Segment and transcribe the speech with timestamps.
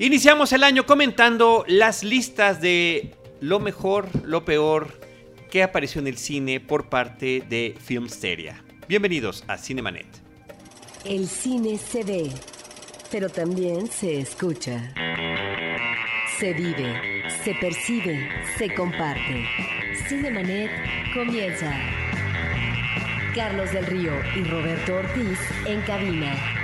[0.00, 4.98] Iniciamos el año comentando las listas de lo mejor, lo peor
[5.50, 8.64] que apareció en el cine por parte de Filmsteria.
[8.88, 10.06] Bienvenidos a Cinemanet.
[11.04, 12.30] El cine se ve,
[13.10, 14.90] pero también se escucha.
[16.38, 18.26] Se vive, se percibe,
[18.56, 19.44] se comparte.
[20.08, 20.70] Cinemanet
[21.12, 21.78] comienza.
[23.34, 26.59] Carlos del Río y Roberto Ortiz en cabina.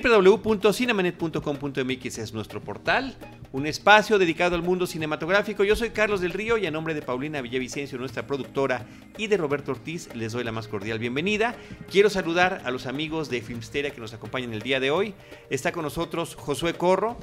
[0.00, 3.16] www.cinemanet.com.mx es nuestro portal,
[3.52, 5.64] un espacio dedicado al mundo cinematográfico.
[5.64, 9.36] Yo soy Carlos del Río y a nombre de Paulina Villavicencio, nuestra productora, y de
[9.36, 11.56] Roberto Ortiz, les doy la más cordial bienvenida.
[11.90, 15.14] Quiero saludar a los amigos de Filmsteria que nos acompañan el día de hoy.
[15.48, 17.16] Está con nosotros Josué Corro,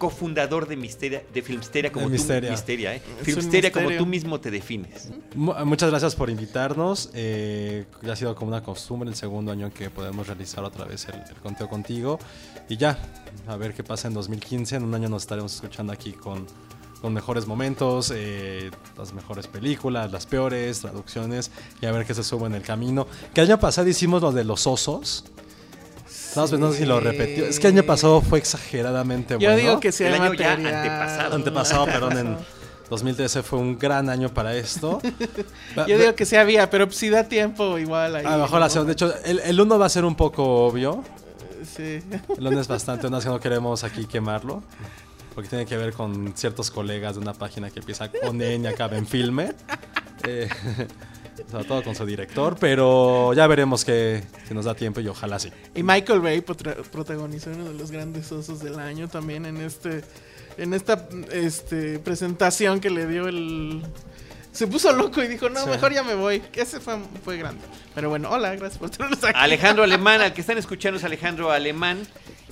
[0.00, 2.50] cofundador de Misteria, de Filmsteria como De tú, Misteria.
[2.50, 3.02] Misteria, ¿eh?
[3.22, 5.10] Filmsteria como tú mismo te defines.
[5.36, 7.10] Mu- Muchas gracias por invitarnos.
[7.14, 11.06] eh, ya ha sido como una costumbre el segundo año que podemos realizar otra vez
[11.08, 12.18] el, el conteo contigo.
[12.68, 12.98] Y ya,
[13.46, 14.76] a ver qué pasa en 2015.
[14.76, 16.46] En un año nos estaremos escuchando aquí con,
[17.02, 21.50] con mejores momentos, eh, las mejores películas, las peores, traducciones
[21.82, 23.06] y a ver qué se sube en el camino.
[23.34, 25.24] Que año pasado hicimos lo de los osos.
[26.30, 27.50] Estamos pensando si lo repetimos.
[27.50, 29.56] Es que el año pasado fue exageradamente Yo bueno.
[29.56, 31.34] digo que sea El año ya antepasado.
[31.34, 32.36] Antepasado, perdón, en
[32.88, 35.00] 2013 fue un gran año para esto.
[35.88, 38.24] Yo digo que sí había, pero si da tiempo igual ahí.
[38.24, 38.70] A lo mejor la ¿no?
[38.70, 38.86] segunda.
[38.90, 41.02] De hecho, el, el uno va a ser un poco obvio.
[41.76, 42.00] Sí.
[42.38, 44.62] El uno es bastante honesto, no queremos aquí quemarlo.
[45.34, 48.72] Porque tiene que ver con ciertos colegas de una página que empieza con N y
[48.72, 49.52] acaba en filme.
[50.28, 50.50] Eh,
[51.50, 52.56] sobre todo con su director.
[52.58, 55.50] Pero ya veremos que, si nos da tiempo y ojalá sí.
[55.74, 60.02] Y Michael Bay protagonizó uno de los grandes osos del año también en este
[60.58, 63.82] en esta este, presentación que le dio el
[64.52, 65.70] se puso loco y dijo, no, Sí.
[65.70, 66.40] mejor ya me voy.
[66.40, 67.62] Que ese fue, fue grande.
[67.94, 69.38] Pero bueno, hola, gracias por tenernos aquí.
[69.38, 72.00] Alejandro Alemán, al que están escuchando es Alejandro Alemán,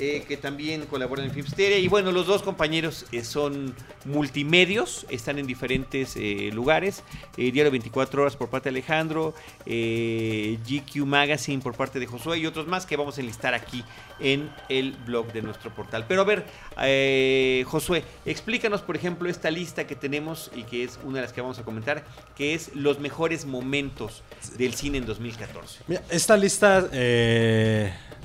[0.00, 1.78] eh, que también colabora en Filmsteria.
[1.78, 7.02] Y bueno, los dos compañeros eh, son multimedios, están en diferentes eh, lugares.
[7.36, 12.66] Diario 24 Horas por parte de Alejandro, GQ Magazine por parte de Josué y otros
[12.66, 13.84] más que vamos a enlistar aquí
[14.18, 16.04] en el blog de nuestro portal.
[16.08, 21.16] Pero a ver, Josué, explícanos, por ejemplo, esta lista que tenemos y que es una
[21.16, 22.04] de las que vamos a comentar,
[22.36, 24.22] que es los mejores momentos
[24.56, 25.80] del cine en 2014.
[25.86, 26.88] Mira, esta lista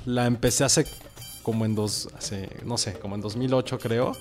[0.05, 0.85] la empecé hace
[1.43, 4.13] como en dos, hace, no sé, como en 2008 creo,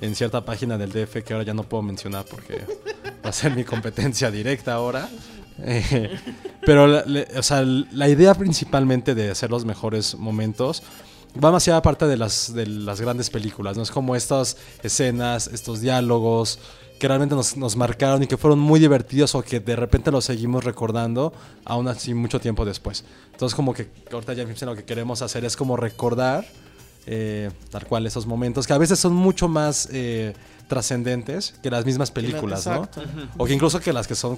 [0.00, 2.64] en cierta página del DF que ahora ya no puedo mencionar porque
[3.24, 5.08] va a ser mi competencia directa ahora.
[5.58, 6.10] Eh,
[6.66, 7.04] pero, la,
[7.38, 10.82] o sea, la idea principalmente de hacer los mejores momentos
[11.42, 13.82] va más allá aparte de las, de las grandes películas, ¿no?
[13.82, 16.58] Es como estas escenas, estos diálogos
[16.98, 20.24] que realmente nos, nos marcaron y que fueron muy divertidos o que de repente los
[20.24, 21.32] seguimos recordando
[21.64, 23.04] aún así mucho tiempo después.
[23.32, 26.46] Entonces como que ahorita ya lo que queremos hacer es como recordar
[27.08, 30.34] eh, tal cual esos momentos que a veces son mucho más eh,
[30.66, 32.88] trascendentes que las mismas películas, ¿no?
[33.36, 34.36] O que incluso que las que son,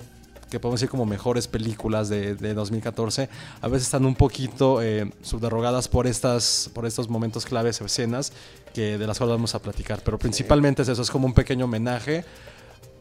[0.51, 3.31] que podemos decir como mejores películas de, de 2014,
[3.63, 8.35] a veces están un poquito eh, subderrogadas por, estas, por estos momentos claves, escenas,
[8.73, 10.01] que, de las cuales vamos a platicar.
[10.05, 12.25] Pero principalmente es eso, es como un pequeño homenaje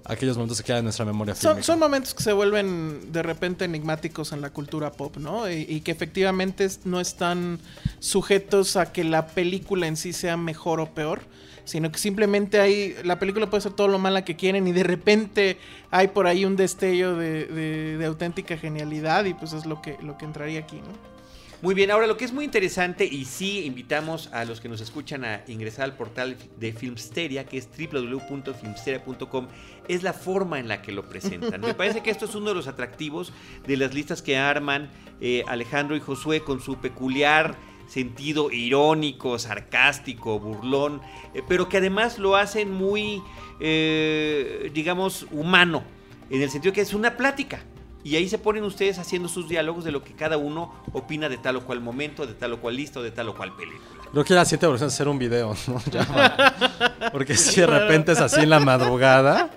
[0.06, 3.22] a aquellos momentos que quedan en nuestra memoria Son, son momentos que se vuelven de
[3.24, 5.50] repente enigmáticos en la cultura pop, ¿no?
[5.52, 7.60] Y, y que efectivamente no están
[8.00, 11.20] sujetos a que la película en sí sea mejor o peor,
[11.66, 14.84] sino que simplemente hay, la película puede ser todo lo mala que quieren y de
[14.84, 15.58] repente
[15.92, 19.98] hay por ahí un destello de, de- de auténtica genialidad y pues es lo que,
[20.02, 21.17] lo que entraría aquí, ¿no?
[21.64, 24.80] Muy bien, ahora lo que es muy interesante y sí invitamos a los que nos
[24.80, 29.48] escuchan a ingresar al portal de Filmsteria, que es www.filmsteria.com,
[29.88, 31.60] es la forma en la que lo presentan.
[31.62, 33.34] Me parece que esto es uno de los atractivos
[33.66, 37.56] de las listas que arman eh, Alejandro y Josué con su peculiar
[37.88, 41.02] sentido irónico, sarcástico, burlón,
[41.34, 43.24] eh, pero que además lo hacen muy,
[43.60, 45.84] eh, digamos, humano,
[46.30, 47.64] en el sentido que es una plática.
[48.08, 51.38] Y ahí se ponen ustedes haciendo sus diálogos de lo que cada uno opina de
[51.38, 54.02] tal o cual momento, de tal o cual lista o de tal o cual película.
[54.14, 55.82] Creo que la siguiente es hacer un video, ¿no?
[55.92, 59.50] Ya, porque si de repente es así en la madrugada,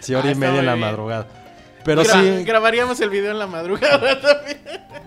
[0.00, 0.84] sí, hora Ah, y media en la bien.
[0.86, 1.28] madrugada.
[1.84, 4.58] Pero Gra- sí, Grabaríamos el video en la madrugada también.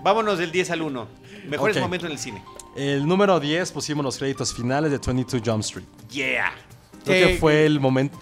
[0.01, 1.07] Vámonos del 10 al 1.
[1.49, 1.81] Mejores Ok.
[1.81, 2.41] momentos en el cine.
[2.77, 5.85] el número 10 pusimos los créditos finales de 22 Jump Street.
[6.09, 6.53] Yeah.
[7.03, 8.17] Creo que Que- fue el momento.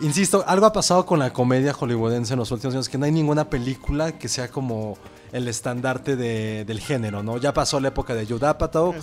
[0.00, 3.12] Insisto, algo ha pasado con la comedia hollywoodense en los últimos años, que no hay
[3.12, 4.96] ninguna película que sea como
[5.30, 7.36] el estandarte de- del género, ¿no?
[7.36, 8.94] Ya pasó la época de Judd Apatow,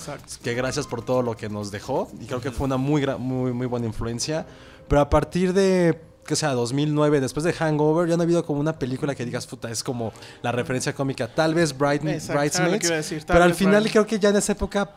[0.41, 3.53] que gracias por todo lo que nos dejó, y creo que fue una muy, muy,
[3.53, 4.45] muy buena influencia.
[4.87, 8.59] Pero a partir de que sea 2009, después de Hangover, ya no ha habido como
[8.59, 10.11] una película que digas, puta, es como
[10.41, 11.33] la referencia cómica.
[11.33, 12.01] Tal vez Bright,
[12.33, 12.87] Bridesmaids,
[13.27, 14.89] pero al final Bright- creo que ya en esa época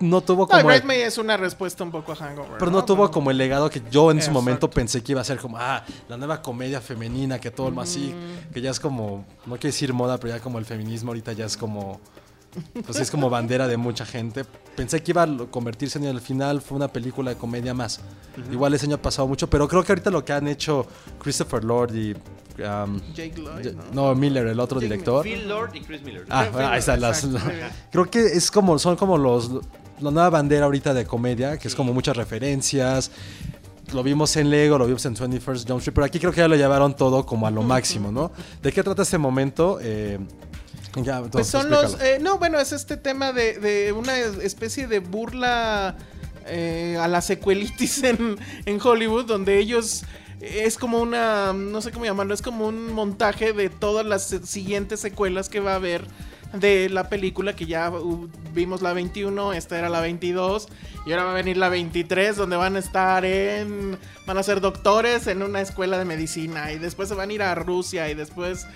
[0.00, 0.60] no tuvo No, como...
[0.60, 2.58] el- Bridesmaid es una respuesta un poco a Hangover.
[2.58, 5.20] pero no tuvo Pero- como el legado que yo en su momento pensé que iba
[5.20, 8.52] a ser como, ah, la nueva comedia femenina, que todo el más así, Mm.
[8.52, 11.44] que ya es como, no quiero decir moda, pero ya como el feminismo ahorita ya
[11.46, 12.00] es como,
[12.84, 14.44] pues es como bandera de mucha gente.
[14.74, 18.00] Pensé que iba a convertirse en el final, fue una película de comedia más.
[18.50, 20.86] Igual ese año ha pasado mucho, pero creo que ahorita lo que han hecho
[21.20, 22.12] Christopher Lord y...
[22.62, 24.08] um, Jake Lloyd, ya- ¿no?
[24.08, 25.22] no, Miller, el otro Jake director.
[25.24, 26.24] Phil Lord y Chris Miller.
[26.30, 27.26] Ah, bueno, ahí están las.
[27.92, 29.50] Creo que es como, son como los
[30.00, 33.10] la nueva bandera ahorita de comedia, que es como muchas referencias.
[33.92, 36.48] Lo vimos en Lego, lo vimos en 21st Jump Street, pero aquí creo que ya
[36.48, 38.30] lo llevaron todo como a lo máximo, ¿no?
[38.62, 39.78] ¿De qué trata este momento?
[39.82, 40.18] Eh,
[41.02, 42.00] ya, Pues entonces, son los.
[42.00, 45.96] eh, no, bueno, es este tema de, de una especie de burla
[46.46, 50.04] eh, a la secuelitis en, en Hollywood, donde ellos.
[50.40, 51.52] Es como una.
[51.52, 55.72] No sé cómo llamarlo, es como un montaje de todas las siguientes secuelas que va
[55.72, 56.06] a haber
[56.52, 60.68] de la película que ya uh, vimos la 21, esta era la 22
[61.06, 64.60] y ahora va a venir la 23 donde van a estar en van a ser
[64.60, 68.14] doctores en una escuela de medicina y después se van a ir a Rusia y
[68.14, 68.66] después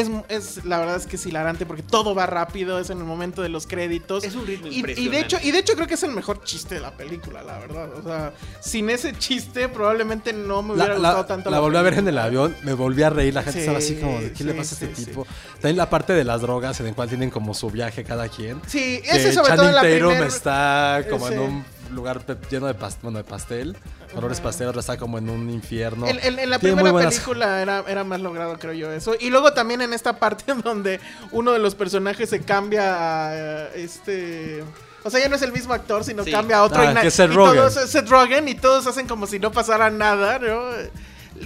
[0.00, 3.04] es, es la verdad es que es hilarante porque todo va rápido, es en el
[3.04, 4.24] momento de los créditos.
[4.24, 5.18] Es un ritmo y, y de impresionante.
[5.20, 7.88] hecho y de hecho creo que es el mejor chiste de la película, la verdad.
[7.94, 11.76] O sea, sin ese chiste probablemente no me hubiera La, gustado la- tanto la volví
[11.76, 14.20] a ver en el avión, me volví a reír, la gente Sí, estaba así como,
[14.20, 15.06] ¿de ¿qué le sí, pasa a este sí, sí.
[15.10, 15.26] tipo?
[15.54, 18.60] También la parte de las drogas, en el cual tienen como su viaje cada quien.
[18.66, 22.66] Sí, ese sobre todo en Channing la Tatum primer- está como en un lugar lleno
[22.66, 23.76] de, pas- bueno, de pastel,
[24.14, 26.06] colores pastel, otro está como en un infierno.
[26.06, 29.14] En, en- en la Tiene primera buenas- película era, era más logrado, creo yo, eso.
[29.18, 31.00] Y luego también en esta parte donde
[31.30, 34.64] uno de los personajes se cambia a eh, este...
[35.04, 36.30] O sea, ya no es el mismo actor, sino Sí.
[36.30, 36.80] cambia a otro.
[36.80, 39.40] Ah, y, que es Seth y todos es Seth Rogen y todos hacen como si
[39.40, 40.62] no pasara nada, ¿no?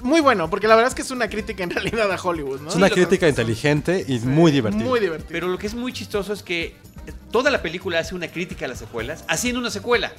[0.02, 2.68] Muy bueno, porque la verdad es que es una crítica en realidad a Hollywood, ¿no?
[2.68, 4.84] Es una crítica inteligente y muy divertida.
[4.84, 5.28] Muy divertido.
[5.32, 6.76] Pero lo que es muy chistoso es que
[7.30, 10.12] toda la película hace una crítica a las secuelas, haciendo una secuela.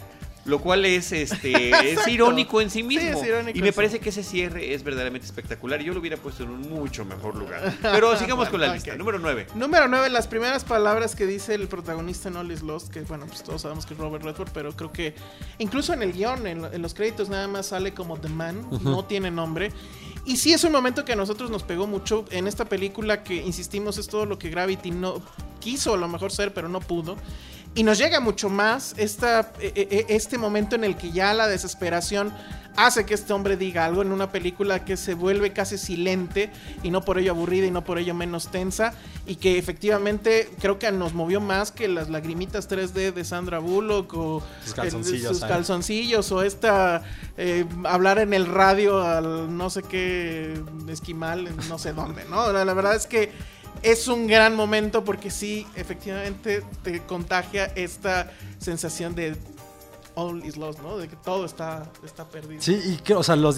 [0.47, 3.19] Lo cual es este es irónico en sí Sí, mismo.
[3.19, 5.81] es irónico y me parece que ese cierre es verdaderamente espectacular.
[5.81, 7.73] Yo lo hubiera puesto en un mucho mejor lugar.
[7.81, 8.73] Pero sigamos con la Ok.
[8.75, 8.95] lista.
[8.95, 9.47] Número 9.
[9.55, 13.25] Número 9, las primeras palabras que dice el protagonista en All Is Lost, que bueno,
[13.27, 15.13] pues todos sabemos que es Robert Redford, pero creo que
[15.57, 19.05] incluso en el guion, en, en los créditos nada más sale como The Man, no
[19.05, 19.71] tiene nombre.
[20.25, 23.35] Y sí es un momento que a nosotros nos pegó mucho en esta película que,
[23.35, 25.21] insistimos, es todo lo que Gravity no
[25.59, 27.17] quiso a lo mejor ser, pero no pudo.
[27.75, 31.48] Y nos llega mucho más esta, e- e- este momento en el que ya la
[31.48, 32.34] desesperación
[32.78, 36.52] hace que este hombre diga algo en una película que se vuelve casi silente
[36.84, 38.94] y no por ello aburrida y no por ello menos tensa
[39.25, 44.14] y que efectivamente creo que nos movió más que las lagrimitas 3D de Sandra Bullock
[44.14, 47.02] o Sus calzoncillos, sus calzoncillos o esta
[47.36, 52.52] eh, hablar en el radio al no sé qué esquimal no sé dónde, ¿no?
[52.54, 53.31] La, la verdad es que
[53.83, 59.35] es un gran momento porque sí, efectivamente te contagia esta sensación de
[60.15, 60.97] all is lost, ¿no?
[60.97, 62.62] De que todo está, está perdido.
[62.62, 63.56] Sí, y que, o sea, los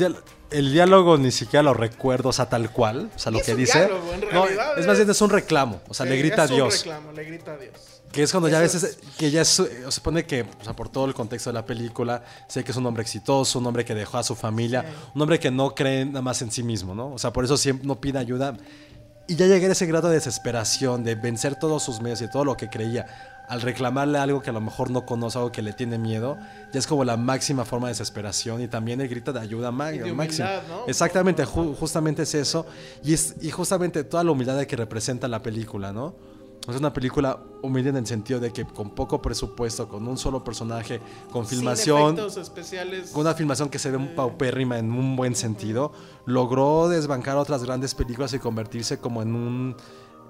[0.52, 3.52] el diálogo ni siquiera lo recuerdo, o sea, tal cual, o sea, lo es que
[3.54, 3.78] un dice.
[3.80, 6.46] diálogo, en no, realidad es más bien es- un reclamo, o sea, le grita a
[6.46, 6.78] es un Dios.
[6.80, 7.74] reclamo, le grita a Dios.
[8.12, 11.06] Que es cuando ya Eso ves que ya se supone que, o sea, por todo
[11.06, 14.18] el contexto de la película, sé que es un hombre exitoso, un hombre que dejó
[14.18, 14.84] a su familia,
[15.14, 17.14] un hombre que no cree nada más en sí mismo, ¿no?
[17.14, 18.58] O sea, por eso siempre no pide ayuda.
[19.30, 22.44] Y ya llegué a ese grado de desesperación, de vencer todos sus medios y todo
[22.44, 23.06] lo que creía,
[23.48, 26.38] al reclamarle algo que a lo mejor no conoce, algo que le tiene miedo,
[26.72, 30.12] ya es como la máxima forma de desesperación y también el grito de ayuda de
[30.46, 30.88] humildad, ¿no?
[30.88, 32.66] Exactamente, ju- justamente es eso.
[33.04, 36.14] Y, es, y justamente toda la humildad que representa la película, ¿no?
[36.70, 40.44] Es una película humilde en el sentido de que con poco presupuesto, con un solo
[40.44, 43.10] personaje, con Sin filmación, efectos especiales.
[43.12, 45.92] con una filmación que se ve un paupérrima en un buen sentido,
[46.26, 49.76] logró desbancar otras grandes películas y convertirse como en un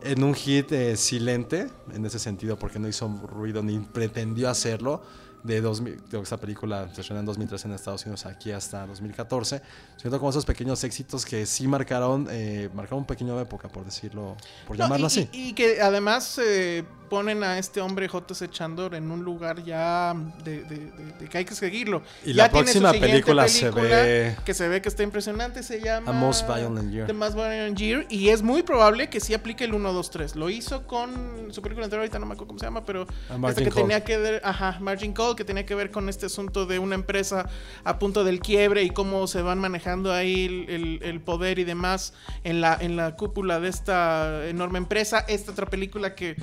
[0.01, 5.01] en un hit eh, silente en ese sentido porque no hizo ruido ni pretendió hacerlo
[5.43, 9.61] de 2000, de esta película se estrenó en 2013 en Estados Unidos aquí hasta 2014
[9.97, 14.35] siento como esos pequeños éxitos que sí marcaron eh, marcaron un pequeño época por decirlo
[14.67, 15.29] por No, llamarlo y, así.
[15.31, 18.49] y- y que además eh, ponen a este hombre J.C.
[18.49, 20.13] Chandor en un lugar ya
[20.43, 22.01] de, de- de- de que hay que seguirlo.
[22.23, 25.63] Y ya la tiene próxima siguiente película se ve- Que se ve que está impresionante,
[25.63, 26.11] se llama...
[26.11, 27.07] A Most Violent Year.
[27.07, 28.05] The Most Violent Year.
[28.09, 30.35] Y es muy probable que sí aplique el 1, 2, 3.
[30.35, 33.07] Lo hizo con su película anterior, ahorita no me acuerdo cómo se llama, pero...
[33.29, 33.83] A Margin este que Call.
[33.83, 34.41] tenía que ver...
[34.45, 37.49] Ajá, Margin Call, que tenía que ver con este asunto de una empresa
[37.83, 41.63] a punto del quiebre y cómo se van manejando ahí el, el- el poder y
[41.63, 42.13] demás
[42.43, 45.25] en la, en la cúpula de esta enorme empresa.
[45.27, 46.35] Esta otra película que,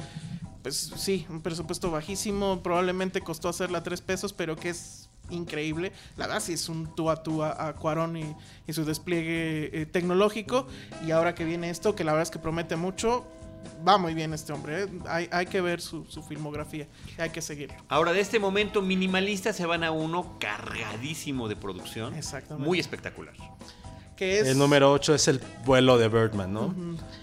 [0.66, 5.92] pues sí, un presupuesto bajísimo, probablemente costó hacerla tres pesos, pero que es increíble.
[6.16, 8.35] La verdad sí es un tú a tú a, a Cuarón y,
[8.66, 10.66] y su despliegue eh, tecnológico.
[11.06, 13.25] Y ahora que viene esto, que la verdad es que promete mucho,
[13.87, 14.82] va muy bien este hombre.
[14.82, 14.88] ¿eh?
[15.06, 17.76] Hay, hay que ver su, su filmografía, hay que seguirlo.
[17.88, 22.12] Ahora, de este momento minimalista se van a uno cargadísimo de producción.
[22.16, 22.66] Exactamente.
[22.66, 23.35] Muy espectacular.
[24.16, 26.75] Que es El número 8 es el vuelo de Birdman, ¿no?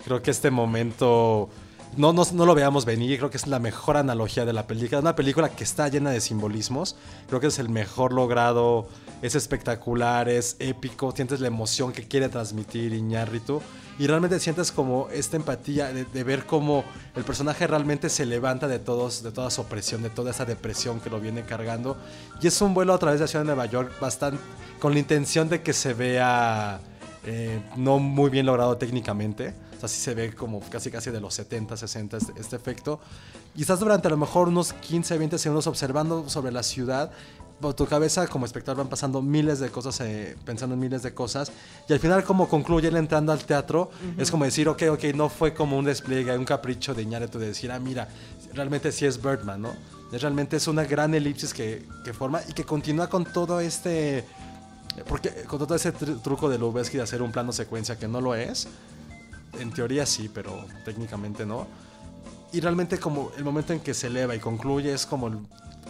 [0.05, 1.49] Creo que este momento
[1.97, 3.17] no, no, no lo veamos venir.
[3.17, 4.99] Creo que es la mejor analogía de la película.
[4.99, 6.95] Una película que está llena de simbolismos.
[7.27, 8.87] Creo que es el mejor logrado.
[9.21, 11.11] Es espectacular, es épico.
[11.11, 13.61] Sientes la emoción que quiere transmitir Iñárritu.
[13.99, 16.83] Y realmente sientes como esta empatía de, de ver cómo
[17.15, 20.99] el personaje realmente se levanta de, todos, de toda su opresión, de toda esa depresión
[20.99, 21.97] que lo viene cargando.
[22.41, 24.39] Y es un vuelo a través de la ciudad de Nueva York bastante
[24.83, 26.81] con la intención de que se vea
[27.25, 29.53] eh, no muy bien logrado técnicamente.
[29.87, 32.99] Sea, sí se ve como casi casi de los 70, 60 este, este efecto.
[33.55, 37.11] Y estás durante a lo mejor unos 15, 20 segundos observando sobre la ciudad.
[37.59, 41.13] Por tu cabeza como espectador van pasando miles de cosas, eh, pensando en miles de
[41.13, 41.51] cosas.
[41.87, 45.29] Y al final como concluye él entrando al teatro, es como decir, ok, ok, no
[45.29, 48.09] fue como un despliegue, un capricho de Iñárritu de decir, ah, mira,
[48.53, 49.69] realmente sí es Birdman, ¿no?
[50.11, 54.25] Realmente es una gran elipsis que, que forma y que continúa con todo este...
[55.07, 58.21] Porque con todo ese tr- truco de Lubeski de hacer un plano secuencia que no
[58.21, 58.67] lo es,
[59.59, 61.67] en teoría sí, pero técnicamente no.
[62.51, 65.39] Y realmente como el momento en que se eleva y concluye es como el,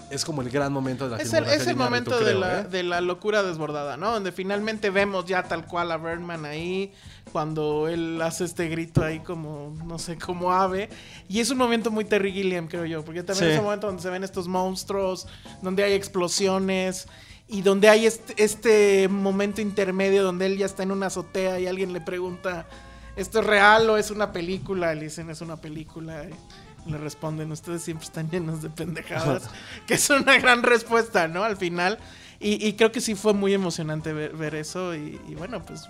[0.10, 2.39] es como el gran momento de la Es el, es el de momento de, creo,
[2.39, 2.63] la, ¿eh?
[2.63, 4.12] de la locura desbordada, ¿no?
[4.12, 6.93] Donde finalmente vemos ya tal cual a Birdman ahí,
[7.34, 10.88] cuando él hace este grito ahí como, no sé, como ave.
[11.27, 13.53] Y es un momento muy Terry Gilliam, creo yo, porque también Sí.
[13.53, 15.27] es un momento donde se ven estos monstruos,
[15.62, 17.08] donde hay explosiones
[17.50, 21.67] y donde hay este, este momento intermedio donde él ya está en una azotea y
[21.67, 22.65] alguien le pregunta,
[23.15, 24.93] ¿esto es real o es una película?
[24.96, 26.25] Le dicen, es una película.
[26.86, 29.50] Y le responden, ustedes siempre están llenos de pendejadas.
[29.88, 31.43] que es una gran respuesta, ¿no?
[31.43, 31.98] Al final.
[32.39, 34.93] Y, y creo que sí fue muy emocionante ver, ver eso.
[34.93, 35.88] Y, y bueno, pues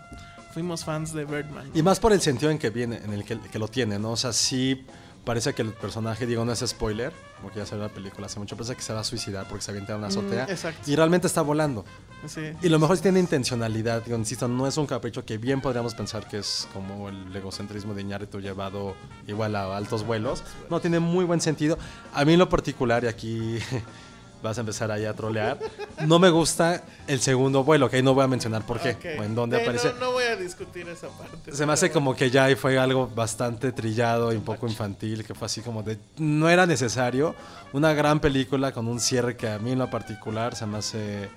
[0.54, 1.72] fuimos fans de Birdman.
[1.74, 4.12] Y más por el sentido en que viene, en el que, que lo tiene, ¿no?
[4.12, 4.86] O sea, sí
[5.24, 8.56] parece que el personaje, digo, no es spoiler, porque ya salió la película hace mucho,
[8.56, 10.46] parece que se va a suicidar porque se avienta en una azotea.
[10.46, 10.92] Mm, exacto.
[10.92, 11.86] Y realmente está volando.
[12.28, 12.52] Sí.
[12.62, 15.94] Y lo mejor sí tiene intencionalidad, digo, insisto, no es un capricho que bien podríamos
[15.94, 18.96] pensar que es como el egocentrismo de Iñárritu llevado
[19.28, 20.44] igual a altos vuelos.
[20.70, 21.78] No, tiene muy buen sentido.
[22.14, 23.60] A mí en lo particular, y aquí
[24.44, 25.58] vas a empezar ahí a trolear,
[26.06, 29.24] no me gusta el segundo vuelo, que ahí no voy a mencionar por qué, o
[29.24, 29.94] en dónde aparece.
[29.94, 31.54] No, no voy a discutir esa parte.
[31.54, 35.26] Se me hace como que ya ahí fue algo bastante trillado y un poco infantil,
[35.26, 35.98] que fue así como de...
[36.18, 37.36] No era necesario.
[37.72, 41.30] Una gran película con un cierre que a mí en lo particular se me hace...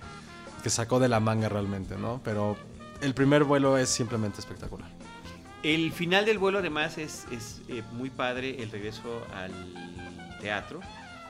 [0.62, 2.20] que sacó de la manga realmente, ¿no?
[2.24, 2.56] Pero
[3.00, 4.90] el primer vuelo es simplemente espectacular.
[5.62, 9.52] El final del vuelo además es, es, eh, muy padre el regreso al
[10.40, 10.80] teatro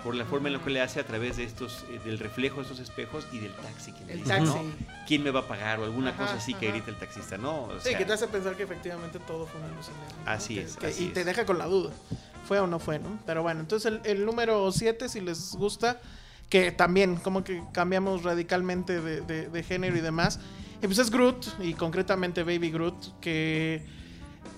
[0.06, 2.58] por la forma en la que le hace a través de estos eh, del reflejo
[2.58, 4.44] de estos espejos y del taxi que le El dice, taxi.
[4.44, 4.62] ¿no?
[5.08, 7.64] ¿Quién me va a pagar o alguna Ajá, cosa así que grita el taxista, ¿no?
[7.64, 9.96] O Sí, sea, que te hace pensar que efectivamente todo fue una ilusión.
[10.25, 10.30] ¿no?
[10.30, 11.90] Así Que- es, que- así y te deja con la duda.
[12.46, 13.18] ¿Fue o no fue, no?
[13.26, 16.00] Pero bueno, entonces el, el número 7, si les gusta,
[16.48, 20.38] que también como que cambiamos radicalmente de, de- de género y demás.
[20.80, 23.84] Y pues es Groot, y concretamente Baby Groot, que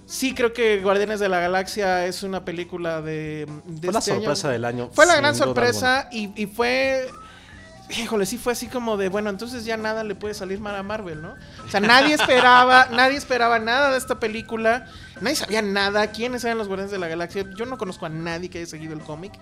[0.09, 3.47] sí creo que Guardianes de la Galaxia es una película de...
[3.67, 4.21] de Fue la este año.
[4.21, 4.91] sorpresa del año.
[4.93, 7.09] Fue la gran sorpresa y, y fue.
[7.91, 10.83] Híjole, sí fue así como de, bueno, entonces ya nada le puede salir mal a
[10.83, 11.35] Marvel, ¿no?
[11.67, 14.87] O sea, nadie esperaba, nadie esperaba nada de esta película,
[15.23, 17.47] nadie sabía nada, quiénes eran los Guardianes de la Galaxia.
[17.57, 19.33] Yo no conozco a nadie que haya seguido el cómic.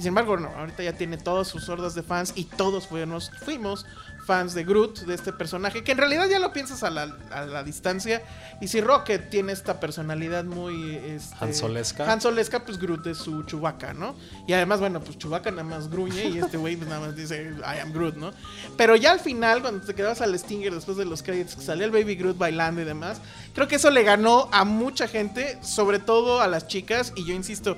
[0.00, 3.30] Y sin embargo, no, ahorita ya tiene todas sus hordas de fans y todos fuimos,
[3.44, 3.84] fuimos
[4.24, 7.44] fans de Groot, de este personaje, que en realidad ya lo piensas a la, a
[7.44, 8.22] la distancia.
[8.62, 10.94] Y si Rocket tiene esta personalidad muy...
[10.96, 12.10] Este, Hansolesca.
[12.10, 14.14] Hansolesca, pues Groot es su Chewbacca, ¿no?
[14.46, 17.52] Y además, bueno, pues Chewbacca nada más gruñe y este güey pues, nada más dice
[17.58, 18.32] I am Groot, ¿no?
[18.78, 21.84] Pero ya al final, cuando te quedabas al Stinger después de los créditos, que salía
[21.84, 23.20] el Baby Groot bailando y demás,
[23.54, 27.34] creo que eso le ganó a mucha gente, sobre todo a las chicas, y yo
[27.34, 27.76] insisto,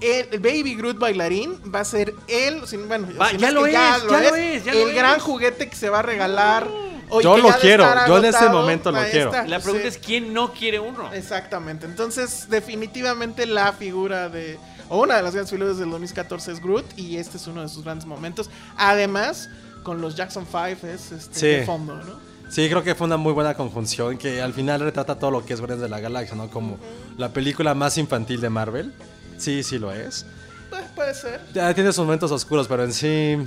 [0.00, 3.72] el, Baby Groot bailarín va a ser él, sin- bueno, Va, ya es lo es,
[3.72, 5.22] ya lo es, ya el lo gran es.
[5.22, 6.66] juguete que se va a regalar.
[7.10, 9.32] o y Yo lo quiero, yo en este agotado, momento lo quiero.
[9.46, 9.88] La pregunta sí.
[9.88, 11.12] es quién no quiere uno.
[11.12, 11.86] Exactamente.
[11.86, 14.58] Entonces, definitivamente la figura de.
[14.88, 16.84] O una de las grandes figuras del 2014 es Groot.
[16.98, 18.48] Y este es uno de sus grandes momentos.
[18.76, 19.48] Además,
[19.82, 21.46] con los Jackson 5 es este, Sí.
[21.46, 22.30] de fondo, ¿no?
[22.48, 25.52] Sí, creo que fue una muy buena conjunción que al final retrata todo lo que
[25.52, 26.50] es Guardianes de la Galaxia, ¿no?
[26.50, 26.78] Como
[27.16, 28.92] la película más infantil de Marvel.
[29.40, 30.26] Sí, sí lo es.
[30.68, 31.40] Pues, puede ser.
[31.52, 33.36] Ya tiene sus momentos oscuros, pero en sí...
[33.36, 33.46] Pero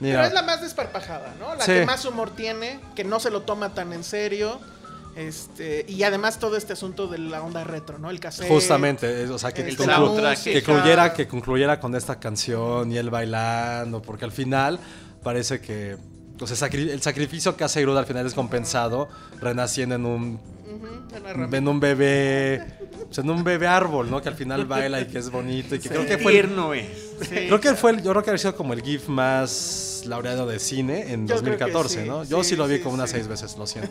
[0.00, 1.54] Mira, es la más desparpajada, ¿no?
[1.54, 1.72] La Sí.
[1.72, 4.60] que más humor tiene, que no se lo toma tan en serio.
[5.14, 8.10] Este, y además todo este asunto de la onda retro, ¿no?
[8.10, 8.48] El cassette.
[8.48, 14.00] justamente, o sea, que, el conclu- concluyera, que concluyera con esta canción y él bailando,
[14.02, 14.78] porque al final
[15.22, 15.96] parece que
[16.40, 19.08] O sea, el sacrificio que hace Groot al final es compensado
[19.40, 21.56] renaciendo en un, Ujú, una ramita.
[21.58, 22.78] en un bebé.
[23.14, 24.22] Pues, en un bebé árbol, ¿no?
[24.22, 25.74] Que al final baila y que es bonito.
[25.74, 26.38] Y que creo que fue.
[26.38, 26.86] el- es.
[27.28, 30.46] Sí, Creo que fue el, yo creo que ha sido como el GIF más laureado
[30.46, 32.24] de cine en Yo creo que 2014, sí, ¿no?
[32.24, 33.16] Yo sí, sí, lo vi sí, como unas sí.
[33.16, 33.90] seis veces, lo siento.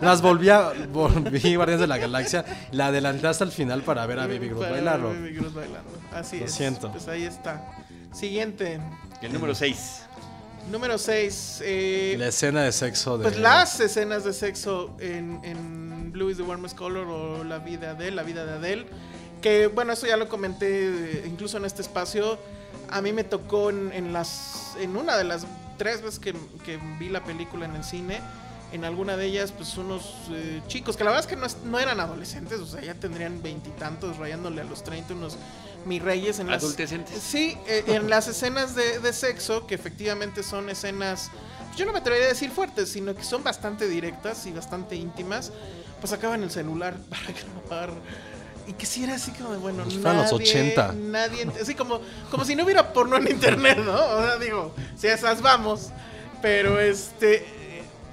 [0.00, 4.20] Las volví a volví Guardianes de la Galaxia, la adelanté hasta el final para ver
[4.20, 5.08] a Baby Groot Para bailarlo.
[5.10, 5.90] Baby Groot bailando.
[6.14, 6.52] Así Lo es.
[6.52, 6.90] siento.
[6.92, 7.62] Pues ahí está.
[8.12, 8.80] Siguiente.
[9.20, 10.02] El número 6.
[10.70, 11.62] Número 6.
[11.64, 16.36] Eh, La escena de sexo de Pues las escenas de sexo en, en Blue is
[16.36, 18.86] the Warmest Color o La vida de Adele, La vida de Adele.
[19.42, 20.66] Que bueno, eso ya lo comenté
[21.20, 22.38] eh, incluso en este espacio.
[22.90, 25.46] A mí me tocó en, en las en una de las
[25.78, 28.20] tres veces que, que vi la película en el cine.
[28.72, 31.56] En alguna de ellas, pues unos eh, chicos que la verdad es que no, es-
[31.64, 35.36] no eran adolescentes, o sea, ya tendrían veintitantos, rayándole a los 30, unos
[35.86, 37.20] mis reyes en las, Adolescentes.
[37.20, 41.30] Sí, eh, en las escenas de, de sexo, que efectivamente son escenas,
[41.76, 45.50] yo no me atrevería a decir fuertes, sino que son bastante directas y bastante íntimas,
[46.00, 47.90] pues acaban el celular para grabar.
[48.66, 50.92] Y que si era así como de, bueno, Pues fueron los 80.
[50.92, 53.94] Nadie, así como, como si no hubiera porno en internet, ¿no?
[53.94, 55.90] O sea, digo, si a esas vamos.
[56.40, 57.44] Pero este,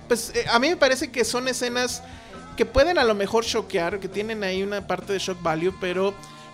[0.08, 2.02] pues eh, a mí me parece que son escenas
[2.56, 6.14] que pueden a lo mejor choquear, que tienen ahí una parte de shock value, pero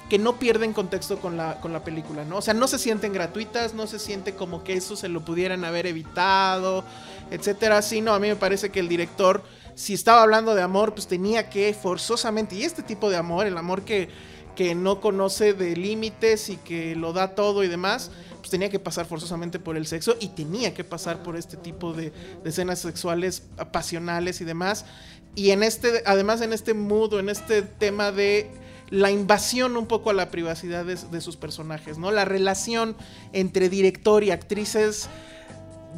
[0.10, 2.38] que no pierden contexto con la, con la película, ¿no?
[2.38, 5.64] O sea, no se sienten gratuitas, no se siente como que eso se lo pudieran
[5.64, 6.84] haber evitado,
[7.32, 7.82] etcétera.
[7.82, 9.44] Sí, no, a mí me parece que el director,
[9.76, 13.58] si estaba hablando de amor, pues tenía que forzosamente, y este tipo de amor, el
[13.58, 14.10] amor que,
[14.56, 18.12] que no conoce de límites y que lo da todo y demás,
[18.44, 21.94] pues tenía que pasar forzosamente por el sexo y tenía que pasar por este tipo
[21.94, 22.12] de,
[22.44, 24.86] escenas sexuales pasionales y demás.
[25.34, 28.52] Y en este, además en este mood o en este tema de
[28.90, 32.12] la invasión un poco a la privacidad de, sus personajes, ¿no?
[32.12, 32.96] La relación
[33.32, 35.08] entre director y actrices,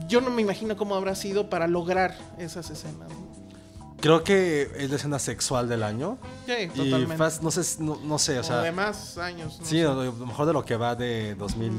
[0.07, 3.09] yo no me imagino cómo habrá sido para lograr esas escenas.
[4.05, 6.19] Creo que es la escena sexual del año.
[6.45, 7.17] Sí, Y totalmente.
[7.17, 9.57] fast- no sé, no, no sé, o o sea, de más años.
[9.59, 9.85] no sí, sé.
[9.87, 11.71] a lo mejor de lo que va de 2000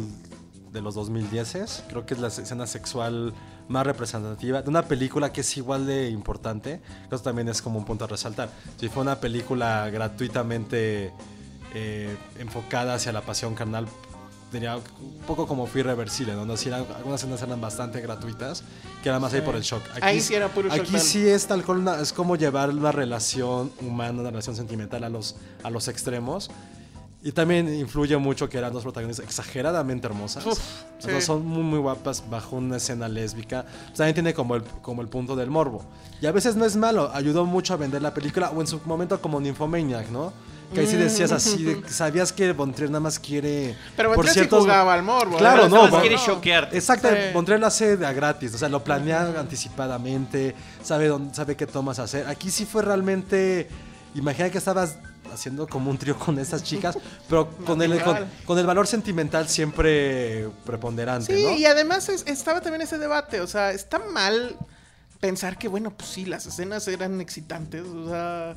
[0.72, 3.32] de los 2010 creo que es la escena sexual
[3.68, 6.80] más representativa de una película que es igual de importante.
[7.10, 8.50] Eso también es como un punto a resaltar.
[8.76, 11.12] Si fue una película gratuitamente
[11.74, 13.86] eh, enfocada hacia la pasión carnal,
[14.52, 14.82] diría un
[15.26, 16.44] poco como fue irreversible, ¿no?
[16.46, 18.62] No, sí, eran- algunas escenas eran bastante gratuitas,
[19.02, 19.46] que era más ahí Sí.
[19.46, 19.82] por el shock.
[20.00, 22.92] Ahí sí era puro shock Aquí sí es tal cual, una- es como llevar una
[22.92, 26.50] relación humana, una relación sentimental a los, a los extremos.
[27.22, 30.46] Y también influye mucho que eran dos protagonistas exageradamente hermosas.
[30.46, 30.60] Uf,
[31.00, 31.20] sí.
[31.20, 33.66] son muy, muy guapas bajo una escena lésbica.
[33.96, 35.84] También tiene como el, como el punto del morbo.
[36.22, 38.80] Y a veces no es malo, ayudó mucho a vender la película, o en su
[38.84, 40.32] momento como Nymphomaniac, ¿no?
[40.74, 43.76] Que ahí sí decías así, de- sabías que Von Trier nada más quiere...
[43.96, 45.36] Pero por Von Trier sí jugaba al morbo.
[45.38, 45.68] Claro, ¿eh?
[45.68, 46.76] no, Nada más quiere choquearte.
[46.76, 47.14] Exacto, Sí.
[47.32, 51.56] Von Trier lo hace de a gratis, o sea, lo planea anticipadamente, sabe dónde, sabe
[51.56, 52.26] qué tomas hacer.
[52.26, 53.68] Aquí sí fue realmente,
[54.14, 54.96] imagina que estabas
[55.32, 56.96] haciendo como un trío con estas chicas,
[57.28, 58.00] pero con el,
[58.44, 61.50] con, el valor sentimental siempre preponderante, Sí, ¿no?
[61.56, 64.56] y además es- estaba también ese debate, o sea, está mal
[65.20, 68.54] pensar que, bueno, pues sí, las escenas eran excitantes, o sea,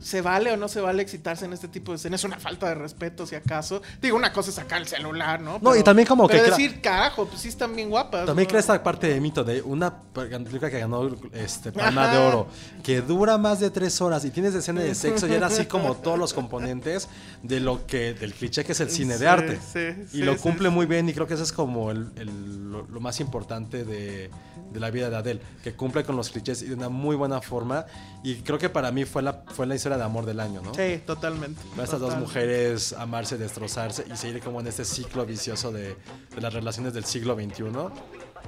[0.00, 2.20] ¿se vale o no se vale excitarse en este tipo de escenas?
[2.20, 3.80] Es una falta de respeto, si acaso.
[4.00, 5.58] Digo, una cosa es sacar el celular, ¿no?
[5.62, 8.26] No, y también como pero que decir, carajo, pues sí están bien guapas.
[8.26, 8.48] También ¿no?
[8.50, 12.12] crea esta parte de mito de una película que ganó este, Palma Ajá.
[12.12, 12.46] de Oro,
[12.82, 15.94] que dura más de tres horas y tienes escena de sexo y era así como
[16.02, 17.08] todos los componentes
[17.42, 19.58] de lo que, del cliché que es el cine Sí, de arte.
[19.72, 22.10] sí, y sí, lo sí, cumple muy bien y creo que eso es como el-
[22.16, 24.30] el- lo, lo más importante de,
[24.76, 27.40] de la vida de Adele, que cumple con los clichés y de una muy buena
[27.40, 27.86] forma.
[28.22, 30.74] Y creo que para mí fue la, fue la historia de amor del año, ¿no?
[30.74, 31.60] Sí, totalmente.
[31.62, 32.20] Estas dos Totalmente.
[32.20, 35.96] mujeres amarse, destrozarse y seguir como en este ciclo vicioso de,
[36.34, 37.64] de las relaciones del siglo XXI.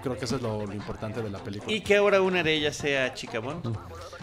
[0.03, 1.73] Creo que eso es lo, lo importante de la película.
[1.73, 3.63] Y que ahora una de ellas sea Chica Bond.
[3.63, 3.75] Pues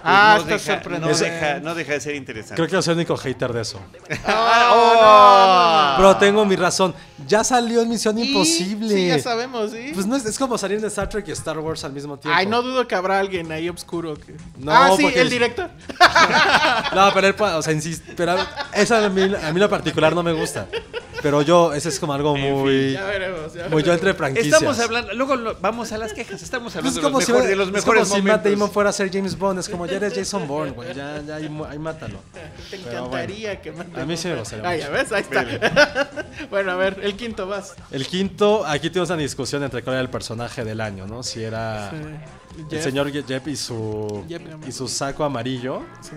[0.03, 1.23] Ah, no, está deja, no, sorprendente.
[1.23, 2.55] deja, no deja de ser interesante.
[2.55, 3.79] Creo que yo soy el único hater de eso.
[4.27, 5.97] Ah, no, no, no.
[5.97, 6.93] Pero tengo mi razón.
[7.27, 8.93] Ya salió en Misión Y- Imposible.
[8.93, 9.91] Sí, ya sabemos, sí.
[9.93, 12.37] Pues no es, es como salir de Star Trek y Star Wars al mismo tiempo.
[12.37, 14.35] Ay, no dudo que habrá alguien ahí obscuro que...
[14.57, 15.69] No, ah, sí, el director.
[16.93, 18.35] No, pero él, o sea, insisto, pero
[18.73, 20.67] esa a mí, a mí lo particular no me gusta.
[21.21, 23.53] Pero yo, ese es como algo muy, Ya veremos.
[23.53, 24.53] ya muy yo entre franquicias.
[24.53, 26.41] Estamos hablando, luego lo- vamos a las quejas.
[26.43, 28.21] Estamos Pues hablando es de, como los si, mejores, de los es mejores como si
[28.21, 28.51] Matt momentos.
[28.59, 29.59] Damon fuera a ser James Bond.
[29.59, 30.93] Es como, ya eres Jason Bourne, güey.
[30.93, 32.19] Ya, ya ahí, ahí mátalo.
[32.69, 34.83] Te encantaría que mande A mí sí me gustaría Ah, mucho.
[34.85, 36.09] ya ves, ahí está.
[36.49, 37.75] bueno, a ver, el quinto vas.
[37.91, 41.23] El quinto, aquí tuvimos una discusión entre cuál era el personaje del año, ¿no?
[41.23, 42.83] Si era el Jeff.
[42.83, 46.11] señor Jeff y su, Jeff y su saco amarillo Sí,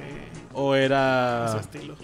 [0.54, 1.48] o era...
[1.52, 1.96] su estilo.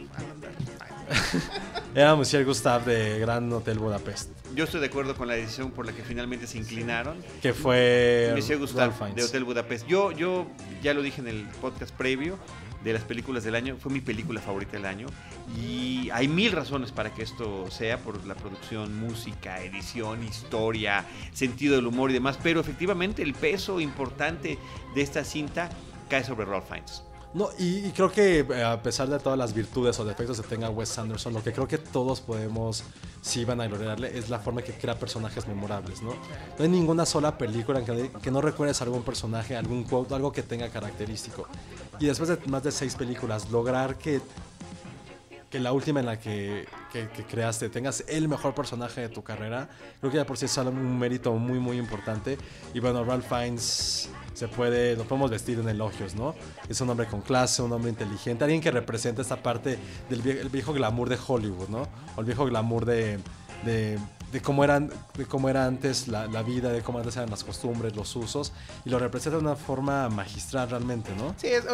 [1.95, 4.31] Era Monsieur Gustave de Gran Hotel Budapest.
[4.55, 7.17] Yo estoy de acuerdo con la decisión por la que finalmente se inclinaron.
[7.43, 9.87] Que fue Monsieur Gustave de Hotel Budapest.
[9.87, 10.47] Yo, yo
[10.83, 12.39] ya lo dije en el podcast previo
[12.85, 15.07] de las películas del año, fue mi película favorita del año
[15.59, 21.77] y hay mil razones para que esto sea por la producción, música, edición, historia, sentido
[21.77, 24.59] del humor y demás, pero efectivamente el peso importante
[24.95, 25.71] de esta cinta
[26.11, 27.03] cae sobre Ralph Fiennes.
[27.35, 30.71] No, y, creo que eh, a pesar de todas las virtudes o defectos que tenga
[30.71, 32.85] Wes Anderson, lo que creo que todos podemos,
[33.23, 36.11] si van a gloriarle, es la forma que crea personajes memorables, ¿no?
[36.11, 40.45] No hay ninguna sola película en que, no recuerdes algún personaje, algún quote, algo que
[40.45, 41.49] tenga característico.
[41.99, 44.21] Y después de más de seis películas, lograr que,
[45.51, 49.25] que la última en la que, que- que creaste tengas el mejor personaje de tu
[49.25, 49.69] carrera,
[49.99, 52.39] creo que ya por sí es un mérito muy, muy importante.
[52.73, 56.35] Y bueno, Ralph Fiennes se puede, lo podemos vestir en elogios, ¿no?
[56.69, 59.79] Es un hombre con clase, un hombre inteligente, alguien que representa esta parte
[60.11, 61.89] del vie- el viejo glamour de Hollywood, ¿no?
[62.17, 63.19] O el viejo glamour de,
[63.65, 63.99] de,
[64.43, 68.15] cómo, eran, de cómo era antes la, vida, de cómo antes eran las costumbres, los
[68.17, 68.53] usos,
[68.85, 71.35] y lo representa de una forma magistral realmente, ¿no?
[71.39, 71.65] Sí, es-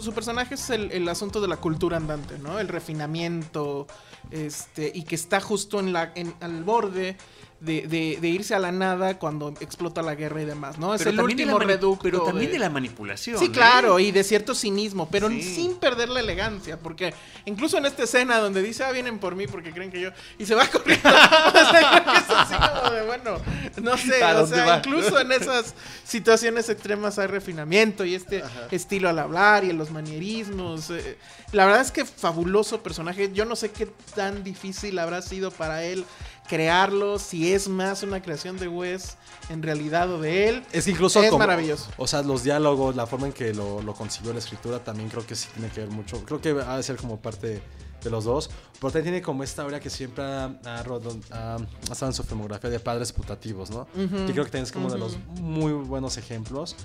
[0.00, 2.58] su personaje es el, el asunto de la cultura andante, ¿no?
[2.60, 3.86] El refinamiento,
[4.30, 7.16] este, y que está justo en la, en, al borde
[7.60, 10.94] de, de- de irse a la nada cuando explota la guerra y demás, ¿no?
[10.94, 12.02] Es el último reducto.
[12.04, 13.36] Pero también de- de la manipulación.
[13.38, 13.50] Sí, ¿eh?
[13.50, 15.42] claro, y de cierto cinismo, pero Sí.
[15.42, 17.12] sin perder la elegancia, porque
[17.46, 20.46] incluso en esta escena donde dice, ah, vienen por mí porque creen que yo, y
[20.46, 23.38] se va corriendo, o sea, creo que es así como de, bueno,
[23.82, 24.76] no sé, ¿A o sea, va?
[24.78, 29.90] incluso en esas situaciones extremas hay refinamiento y este estilo al hablar y en los
[29.90, 30.90] manierismos.
[30.90, 31.18] eh,
[31.52, 35.82] la verdad es que fabuloso personaje, yo no sé qué tan difícil habrá sido para
[35.84, 36.04] él
[36.48, 39.16] crearlo, si es más una creación de Wes
[39.50, 40.64] en realidad o de él.
[40.72, 41.90] Es que incluso Es como- maravilloso.
[41.96, 45.24] O sea, los diálogos, la forma en que lo, lo concibió la escritura también creo
[45.26, 46.24] que sí tiene que ver mucho.
[46.24, 47.62] Creo que ha de ser como parte
[48.02, 48.48] de los dos.
[48.74, 52.22] Pero también tiene como esta aura que siempre ha, ha ha- ha estado en su
[52.22, 53.88] filmografía de padres putativos, ¿no?
[53.96, 56.76] Y creo que también es como de los muy buenos ejemplos.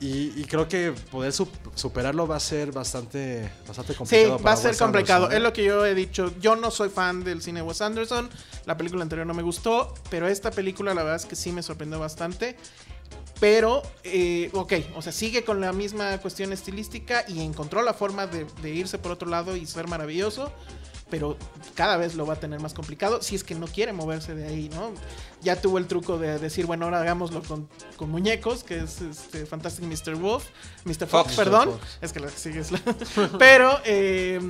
[0.00, 4.36] Y, y creo que poder sup- superarlo va a ser bastante, bastante Sí, complicado.
[4.38, 5.24] va para a ser Wes complicado.
[5.26, 5.36] Anderson, ¿eh?
[5.36, 6.32] Es lo que yo he dicho.
[6.40, 8.30] Yo no soy fan del cine de Wes Anderson.
[8.64, 9.92] La película anterior no me gustó.
[10.08, 12.56] Pero esta película, la verdad es que sí me sorprendió bastante.
[13.40, 18.26] Pero, eh, ok, o sea, sigue con la misma cuestión estilística y encontró la forma
[18.26, 20.50] de, de irse por otro lado y ser maravilloso.
[21.10, 21.36] Pero
[21.74, 24.46] cada vez lo va a tener más complicado si es que no quiere moverse de
[24.46, 24.92] ahí, ¿no?
[25.42, 29.44] Ya tuvo el truco de decir, bueno, ahora hagámoslo con, con muñecos, que es este
[29.46, 30.14] Fantastic Mr.
[30.16, 30.44] Wolf,
[30.84, 31.06] Mr.
[31.06, 31.36] Fox, Fox.
[31.36, 31.70] perdón.
[31.70, 31.78] Mr.
[31.78, 31.98] Fox.
[32.00, 32.80] Es que la que sigue es la.
[33.38, 34.40] Pero eh,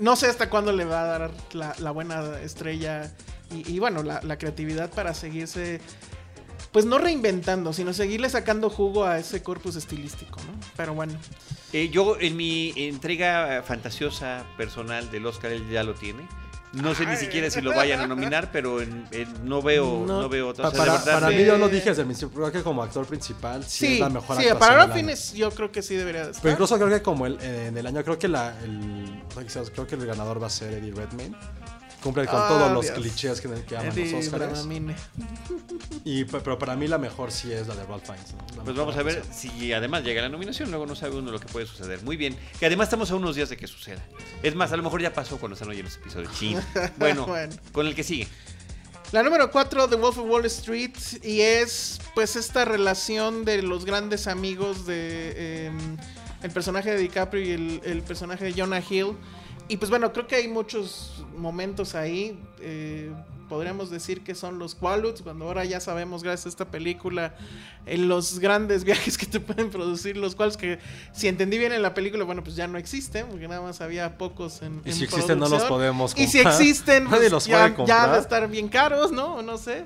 [0.00, 3.14] no sé hasta cuándo le va a dar la, la buena estrella
[3.50, 5.80] y, y bueno, la, la creatividad para seguirse.
[6.74, 10.58] Pues no reinventando, sino seguirle sacando jugo a ese corpus estilístico, ¿no?
[10.76, 11.14] Pero bueno.
[11.72, 16.26] Eh, yo en mi entrega fantasiosa personal del Oscar él ya lo tiene.
[16.72, 20.22] No sé ni siquiera si lo vayan a nominar, pero en- en- no veo, No.
[20.22, 20.66] no, veo otra.
[20.66, 22.82] O sea, para, verdad, para mí yo lo dije desde el principio, creo que como
[22.82, 24.92] actor principal sí, Sí, es la mejor sí, actuación para.
[24.92, 26.42] Fiennes yo creo que sí debería de estar.
[26.42, 29.22] Pero incluso creo que como el, en el año, creo que la, el,
[29.72, 31.36] creo que el ganador va a ser Eddie Redmayne.
[32.04, 34.66] Cumple con Ah, todos los clichés que, que aman Eddie los Oscars.
[36.04, 38.34] Y, pe- pero para mí la mejor sí es la de Ralph Fiennes.
[38.62, 41.46] Pues vamos a ver si además llega la nominación, luego no sabe uno lo que
[41.46, 42.02] puede suceder.
[42.02, 44.02] Muy bien, que además estamos a unos días de que suceda.
[44.42, 46.30] Es más, a lo mejor ya pasó cuando están oyendo este episodio.
[46.38, 46.60] Chin.
[46.98, 47.54] Bueno, Bueno.
[47.72, 48.28] con el que sigue.
[49.12, 53.84] La número 4, The Wolf of Wall Street, y es pues esta relación de los
[53.86, 55.96] grandes amigos de em,
[56.42, 59.16] el personaje de DiCaprio y el, el personaje de Jonah Hill.
[59.68, 62.38] Y pues bueno, creo que hay muchos momentos ahí.
[62.60, 63.10] eh,
[63.48, 67.34] podríamos decir que son los Qualudes, cuando ahora ya sabemos, gracias a esta película,
[67.84, 70.78] en los grandes viajes que te pueden producir los Qualudes, que
[71.12, 74.16] si entendí bien en la película, bueno, pues ya no existen, porque nada más había
[74.16, 76.54] pocos en Y en si existen, no los podemos Y si comprar.
[76.60, 78.12] existen, Nadie pues, los ya, puede ya comprar.
[78.12, 79.42] de estar bien caros, ¿no?
[79.42, 79.84] No sé.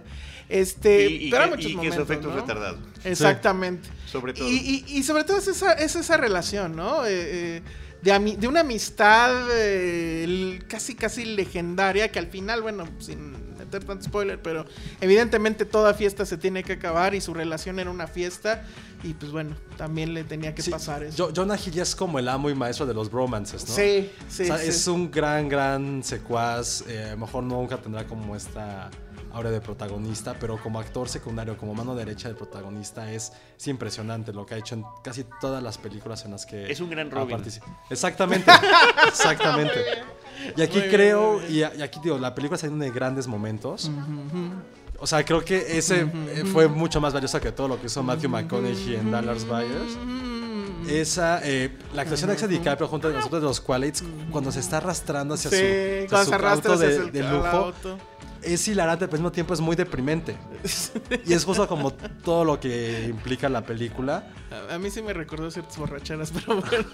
[0.48, 2.34] Este, y, y pero muchos y que momentos, su efecto ¿no?
[2.36, 2.78] es retardado.
[3.04, 3.88] Exactamente.
[4.06, 4.48] Sobre todo.
[4.48, 7.04] Y, y- y sobre todo es esa, es esa relación, ¿no?
[7.04, 7.10] Eh,
[7.56, 7.62] eh,
[8.02, 14.04] de, de una amistad eh, casi, casi legendaria que al final, bueno, sin meter tanto
[14.04, 14.64] spoiler, pero
[15.00, 18.64] evidentemente toda fiesta se tiene que acabar y su relación era una fiesta
[19.02, 21.26] y pues bueno, también le tenía que Sí, pasar eso.
[21.26, 23.74] Jo- Jonah Hill ya es como el amo y maestro de los bromances, ¿no?
[23.74, 24.68] Sí, sí, O sea, sí.
[24.68, 26.84] es un gran, gran secuaz.
[26.88, 28.90] eh, a lo mejor nunca tendrá como esta
[29.38, 34.32] aura de protagonista, pero como actor secundario, como mano derecha del protagonista, es, es impresionante
[34.32, 37.10] lo que ha hecho en casi todas las películas en las que Es un gran
[37.10, 37.40] Robin.
[37.90, 38.50] Exactamente,
[39.08, 39.80] exactamente.
[40.56, 41.70] Y aquí Muy creo, bien.
[41.78, 43.90] y, aquí digo, la película está llena de grandes momentos.
[45.00, 48.02] O sea, creo que ese eh, fue mucho más valioso que todo lo que hizo
[48.02, 49.96] Matthew McConaughey en Dallas Buyers.
[50.88, 54.60] Esa, eh, la actuación de Alexa DiCaprio junto a nosotros de los Qualities, cuando se
[54.60, 55.56] está arrastrando hacia Sí,
[56.08, 57.98] su, hacia su de, el- de lujo, auto.
[58.42, 60.36] Es hilarante, pero al mismo tiempo es muy deprimente.
[61.26, 64.32] Y es justo como todo lo que implica la película.
[64.70, 66.84] A, a mí sí me recordó ciertas borracheras, pero bueno.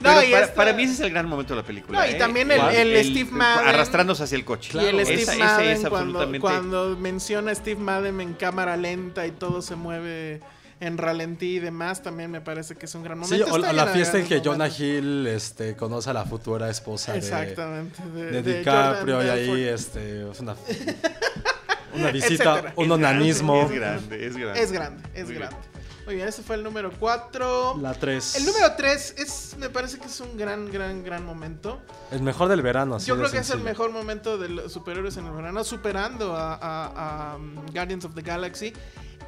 [0.00, 2.00] Pero y para, esta- para mí ese es el gran momento de la película.
[2.00, 2.14] No, y ¿eh?
[2.18, 3.68] también el- el Steve Madden.
[3.68, 4.70] Arrastrándose hacia el coche.
[4.74, 6.40] Y el Esa- Steve ese Madden es cuando, absolutamente...
[6.40, 10.40] cuando menciona a Steve Madden en cámara lenta y todo se mueve
[10.84, 13.54] en ralentí y demás, también me parece que es un gran Sí, momento.
[13.54, 14.68] o la fiesta en que Jonah.
[14.68, 18.02] Hill este, conoce a la futura esposa de, Exactamente.
[18.14, 20.56] de De, de DiCaprio y ahí este, es una,
[21.94, 22.72] una visita, Etcétera.
[22.76, 23.62] un onanismo.
[23.62, 24.60] Es grande, es grande.
[24.62, 25.40] Es grande, es Muy bien.
[25.48, 25.68] grande.
[26.04, 27.78] Muy bien, ese fue el número 4.
[27.80, 28.34] La 3.
[28.34, 31.80] El número 3 es, me parece que es un gran, gran, gran momento.
[32.10, 32.96] El mejor del verano.
[32.96, 36.34] así Yo creo que es el mejor momento de los superhéroes en el verano, superando
[36.34, 38.72] a, a- a, um, Guardians of the Galaxy.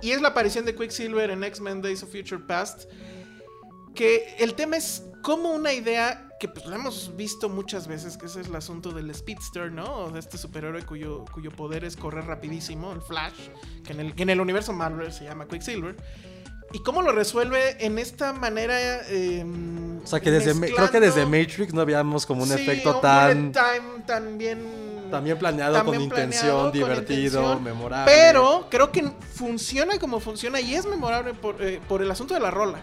[0.05, 2.85] Y es la aparición de Quicksilver en X-Men Days of Future Past.
[3.95, 8.27] Que el tema es como una idea que pues lo hemos visto muchas veces, que
[8.27, 9.85] ese es el asunto del Speedster, ¿no?
[9.85, 13.49] O de este superhéroe cuyo, cuyo poder es correr rapidísimo, el Flash,
[13.83, 15.97] que en el, que en el universo Marvel se llama Quicksilver.
[16.73, 18.77] Y cómo lo resuelve en esta manera...
[19.09, 19.45] eh,
[20.03, 23.01] O sea que desde, creo que desde Matrix no habíamos como un Sí, efecto un
[23.01, 24.59] tan, bullet time tan bien
[25.11, 28.13] tan bien planeado, también con intención, con divertido, intención, memorable.
[28.13, 32.41] Pero creo que funciona como funciona y es memorable por, eh, por el asunto de
[32.41, 32.79] la rola.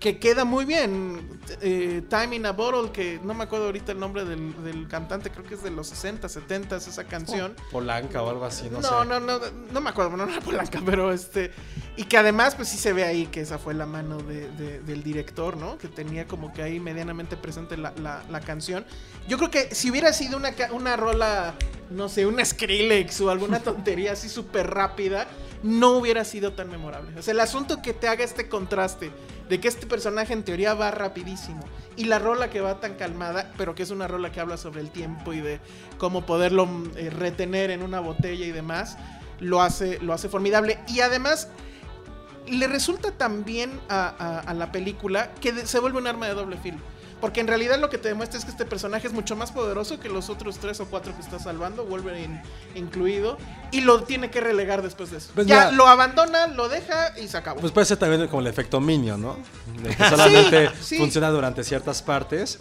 [0.00, 1.40] Que queda muy bien.
[1.60, 5.28] Eh, Time in a Bottle, que no me acuerdo ahorita el nombre del, del cantante,
[5.30, 7.56] creo que es de los 60, 70 esa canción.
[7.72, 9.08] Polanca o algo así, no, No, sé.
[9.08, 9.40] no, no,
[9.72, 11.50] no, me acuerdo, no, era Polanca, pero este.
[11.96, 14.78] Y que además, pues sí se ve ahí que esa fue la mano de- de-
[14.80, 15.78] del director, ¿no?
[15.78, 18.84] Que tenía como que ahí medianamente presente la, la- la canción.
[19.26, 21.54] Yo creo que si hubiera sido una, una rola,
[21.90, 25.26] no sé, una Skrillex o alguna tontería así súper rápida,
[25.62, 27.18] no hubiera sido tan memorable.
[27.18, 29.10] O sea, el asunto que te haga este contraste
[29.48, 31.64] de que este personaje en teoría va rapidísimo
[31.96, 34.80] y la rola que va tan calmada, pero que es una rola que habla sobre
[34.80, 35.60] el tiempo y de
[35.98, 38.96] cómo poderlo mm, eh, retener en una botella y demás,
[39.40, 40.78] lo hace, lo hace formidable.
[40.88, 41.48] Y además
[42.46, 46.56] le resulta también a, a- a la película que se vuelve un arma de doble
[46.58, 46.78] filo.
[47.20, 49.98] Porque en realidad lo que te demuestra es que este personaje es mucho más poderoso
[49.98, 52.42] que los otros tres o cuatro que está salvando, Wolverine
[52.76, 53.38] incluido,
[53.72, 55.30] y lo tiene que relegar después de eso.
[55.34, 57.60] Pues ya mira- lo abandona, lo deja y se acabó.
[57.60, 59.36] Pues puede ser también como el efecto Minion, ¿no?
[59.82, 60.98] De que solamente Sí, sí.
[60.98, 62.58] funciona durante ciertas partes.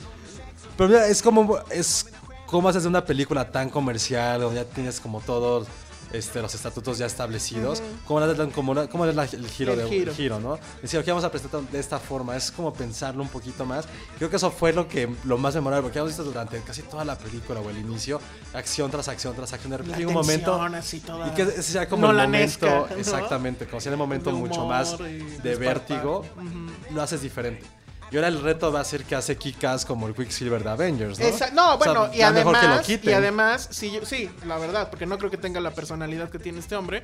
[0.75, 2.07] Pero mira, es como es
[2.47, 5.67] como haces de una película tan comercial, donde ya tienes como todos
[6.13, 7.81] este, los estatutos ya establecidos.
[8.05, 10.11] ¿Cómo le dan como una- cómo es la- el giro El de giro.
[10.11, 10.57] el giro, ¿no?
[10.81, 12.35] Decir, ok, vamos a presentar de esta forma.
[12.35, 13.85] Es como pensarlo un poquito más.
[14.17, 17.03] Creo que eso fue lo que lo más memorable, porque hemos visto durante casi toda
[17.05, 18.19] la película o el inicio,
[18.53, 19.71] acción tras acción tras acción.
[19.71, 22.99] De repente un momento así toda y que sea como el nolanesca, momento, ¿no?
[22.99, 26.93] exactamente, como si era el momento mucho más y de vértigo, Ujú.
[26.95, 27.65] lo haces diferente.
[28.11, 31.19] Y ahora el reto va a ser que hace Kikas como el Quicksilver de Avengers,
[31.19, 31.25] ¿no?
[31.25, 33.09] Esa- no, O sea, bueno, y ya mejor que lo además, quiten.
[33.09, 36.39] y además, sí, yo- sí, la verdad, porque no creo que tenga la personalidad que
[36.39, 37.03] tiene este hombre,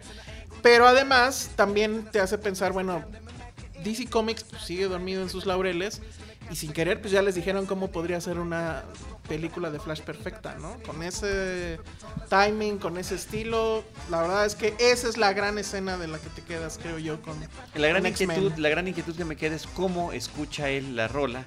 [0.61, 3.03] pero además también te hace pensar, bueno,
[3.83, 6.01] DC Comics pues, sigue dormido en sus laureles
[6.49, 8.83] y sin querer pues ya les dijeron cómo podría ser una
[9.33, 10.77] película de Flash perfecta, ¿no?
[10.85, 11.79] Con ese
[12.29, 16.19] timing, con ese estilo, la verdad es que esa es la gran escena de la
[16.19, 17.35] que te quedas, creo yo, con
[17.73, 21.07] La gran con inquietud, la gran inquietud que me queda es cómo escucha él la
[21.07, 21.45] rola.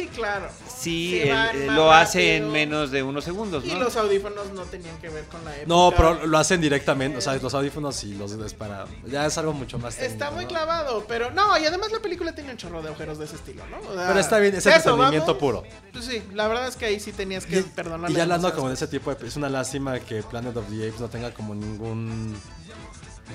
[0.00, 0.48] Sí, claro.
[0.78, 5.08] Sí, eh, lo hace en menos de unos segundos, Y los audífonos no tenían que
[5.08, 5.66] ver con la época.
[5.68, 9.52] No, pero lo hacen directamente, o sea, los audífonos y los para ya es algo
[9.52, 10.48] mucho más técnico, Está muy ¿no?
[10.50, 13.62] clavado, pero no, y además la película tiene un chorro de agujeros de ese estilo,
[13.66, 13.78] ¿no?
[13.90, 15.64] O sea, Pero está bien, es entretenimiento puro.
[15.92, 18.12] Pues sí, la verdad es que ahí sí tenías que Y, perdonarle.
[18.14, 20.88] y ya hablando como de ese tipo de es una lástima que Planet of the
[20.88, 22.34] Apes no tenga como ningún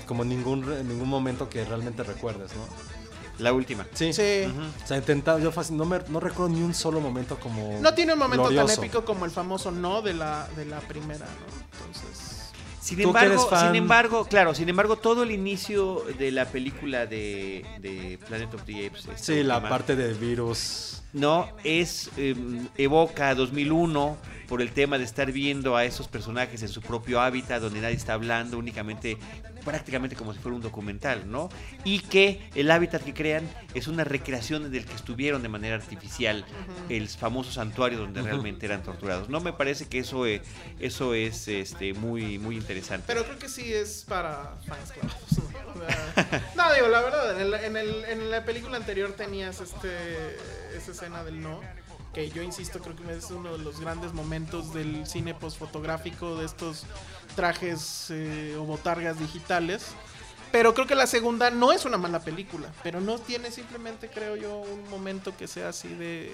[0.07, 2.94] como ningún ningún momento que realmente recuerdes, ¿no?
[3.39, 3.85] La última.
[3.93, 4.13] Sí.
[4.13, 4.43] Sí.
[4.83, 7.79] O sea, intentado, yo fácil, no, me, no recuerdo ni un solo momento como.
[7.81, 8.75] No tiene un momento glorioso.
[8.75, 11.87] tan épico como el famoso no de la, de la primera, ¿no?
[11.87, 12.35] Entonces.
[12.85, 18.19] Sin embargo, sin embargo, claro, sin embargo, todo el inicio de la película de, de
[18.27, 19.07] Planet of the Apes.
[19.15, 21.01] Sí, la parte de virus.
[21.11, 22.35] No, es eh,
[22.77, 24.17] evoca 2001
[24.47, 27.95] por el tema de estar viendo a esos personajes en su propio hábitat donde nadie
[27.95, 29.17] está hablando, únicamente
[29.65, 31.49] prácticamente como si fuera un documental, ¿no?
[31.83, 36.45] Y que el hábitat que crean es una recreación del que estuvieron de manera artificial
[36.87, 39.27] el famoso santuario donde realmente eran torturados.
[39.27, 40.41] No me parece que eso eh,
[40.79, 43.03] eso es este muy muy interesante.
[43.07, 47.77] Pero creo que sí es para fans sea, no, digo, la verdad, en, el- en,
[47.77, 49.89] el- en la película anterior tenías este
[50.77, 51.61] esa escena del no.
[52.15, 56.45] Que yo insisto, creo que es uno de los grandes momentos del cine posfotográfico de
[56.45, 56.85] estos
[57.35, 59.87] trajes eh, o botargas digitales.
[60.49, 62.71] Pero creo que la segunda no es una mala película.
[62.83, 66.31] Pero no tiene simplemente, creo yo, un momento que sea así de.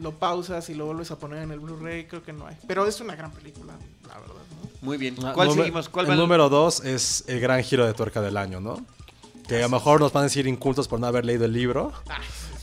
[0.00, 2.06] Lo pausas y lo vuelves a poner en el Blu-ray.
[2.06, 2.56] Creo que no hay.
[2.66, 3.74] Pero es una gran película,
[4.06, 4.34] la verdad.
[4.34, 4.70] ¿no?
[4.80, 5.16] Muy bien.
[5.24, 5.88] Ah, ¿Cuál número- seguimos?
[5.90, 8.86] ¿Cuál el número dos es el gran giro de tuerca del año, ¿no?
[9.46, 11.92] Que a lo mejor nos van a decir incultos por no haber leído el libro.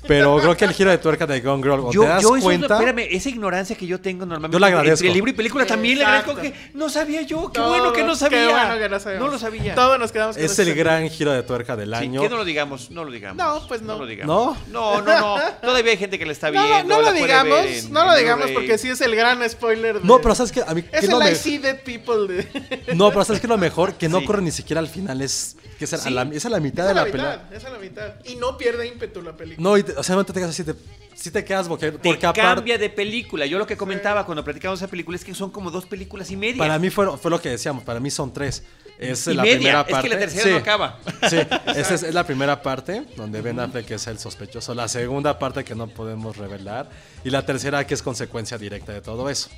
[0.08, 2.36] Pero creo que el giro de tuerca de Gone Girl, Yo, te das yo eso
[2.38, 2.74] es lo- cuenta...
[2.80, 5.04] espérame, esa ignorancia que yo tengo normalmente Yo la agradezco.
[5.06, 6.54] entre libro y película también le agradezco Exacto.
[6.72, 8.40] que no sabía yo, qué Todo- bueno que no sabía.
[8.48, 9.26] Qué bueno que no sabíamos.
[9.28, 9.76] No lo sabía.
[9.76, 12.22] Todos nos quedamos con es el gran giro de tuerca del Sí, año.
[12.22, 13.38] que no lo digamos, no lo digamos.
[13.38, 13.98] No, pues no.
[13.98, 14.58] lo digamos.
[14.68, 15.02] ¿No?
[15.02, 15.42] No, no, no.
[15.62, 16.96] Todavía hay gente que la está No, viendo.
[16.96, 20.00] no, no lo digamos, en- no lo digamos porque sí es el gran spoiler.
[20.02, 20.62] De, No, pero ¿sabes qué?
[20.66, 22.94] A mí, Es ¿qué el no me- I see dead people de...
[22.96, 23.94] No, pero ¿sabes qué es lo mejor?
[23.94, 24.24] Que no Sí.
[24.24, 25.22] ocurre ni siquiera al final.
[25.22, 26.10] Es, que es, a Sí.
[26.10, 27.32] la, es a la mitad es a de la la pelea.
[27.38, 28.14] mitad, es a la mitad.
[28.26, 29.70] Y no pierde ímpetu la película.
[29.70, 30.74] No, y te- o sea, no te quedas así, te,
[31.16, 33.46] sí te quedas porque, Te cambia de película.
[33.46, 36.38] Yo lo que comentaba cuando platicamos esa película es que son como dos películas y
[36.38, 36.58] media.
[36.60, 38.64] Para mí fue, fue lo que decíamos, para mí son tres.
[38.98, 40.10] Es Y la media, primera es que parte.
[40.10, 41.00] la tercera no acaba.
[41.30, 41.38] Sí,
[41.76, 44.74] esa es, es la primera parte, donde Ben Affleck es el sospechoso.
[44.74, 46.90] La segunda parte que no podemos revelar.
[47.26, 49.50] Y la tercera que es consecuencia directa de todo eso.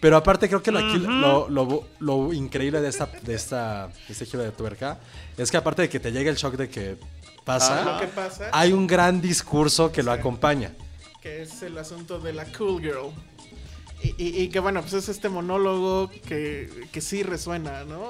[0.00, 4.12] Pero aparte creo que lo, aquí lo, lo- lo increíble de esta, de esta de
[4.12, 4.98] este giro de tuerca
[5.36, 6.96] es que aparte de que te llegue el shock de que
[7.44, 10.72] pasa, Lo que pasa, hay un gran discurso que lo acompaña.
[11.22, 13.12] que es el asunto de la cool girl.
[14.16, 18.02] Y, y- y que bueno, pues es este monólogo que, que sí resuena, ¿no?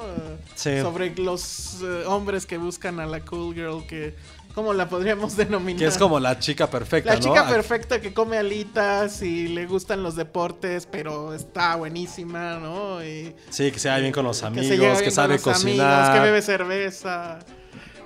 [0.54, 0.80] Sí.
[0.80, 4.14] Sobre los eh, hombres que buscan a la cool girl, que...
[4.54, 5.78] ¿Cómo la podríamos denominar?
[5.80, 7.22] Que es como la chica perfecta, La ¿no?
[7.22, 13.04] chica perfecta que come alitas y le gustan los deportes, pero está buenísima, ¿no?
[13.04, 16.04] Y Sí, que se va bien con los amigos, que, lleva bien sabe los cocinar.
[16.04, 17.38] amigos, que bebe cerveza.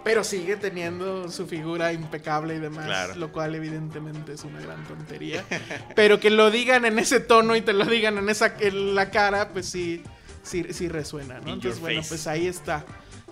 [0.03, 3.15] Pero sigue teniendo su figura impecable y demás, Claro.
[3.17, 5.45] lo cual evidentemente es una gran tontería.
[5.95, 9.11] Pero que lo digan en ese tono y te lo digan en esa en la
[9.11, 10.03] cara, pues sí,
[10.43, 11.49] sí, sí resuena, ¿no?
[11.49, 12.09] In Entonces, bueno, face.
[12.09, 12.85] pues ahí está.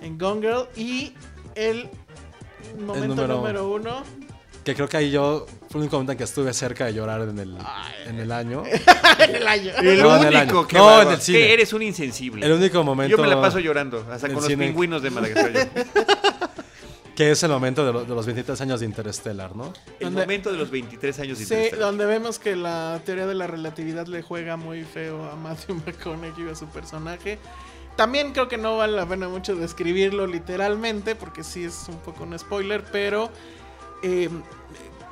[0.03, 1.15] En Gone Girl y
[1.55, 1.89] el
[2.79, 4.03] momento número- número uno.
[4.63, 7.23] Que creo que ahí yo fue el único momento en que estuve cerca de llorar
[7.23, 7.57] en el,
[8.07, 8.65] en el año.
[9.33, 9.73] el año.
[9.79, 10.69] El No, en el único año.
[10.69, 11.39] que No, en el cine.
[11.39, 12.45] que eres un insensible.
[12.45, 13.17] El único momento.
[13.17, 14.67] Yo me la paso llorando, hasta con los cine.
[14.67, 15.69] pingüinos de Madagascar.
[17.19, 19.73] Que es el momento de, lo- de los 23 años de Interstellar, ¿no?
[19.99, 21.87] El momento de los 23 años de Sí, Interstellar.
[21.87, 26.47] donde vemos que la teoría de la relatividad le juega muy feo a Matthew McConaughey
[26.47, 27.41] y a su personaje.
[27.97, 32.23] También creo que no vale la pena mucho describirlo literalmente, porque sí es un poco
[32.23, 33.31] un spoiler, pero
[34.05, 34.29] eh,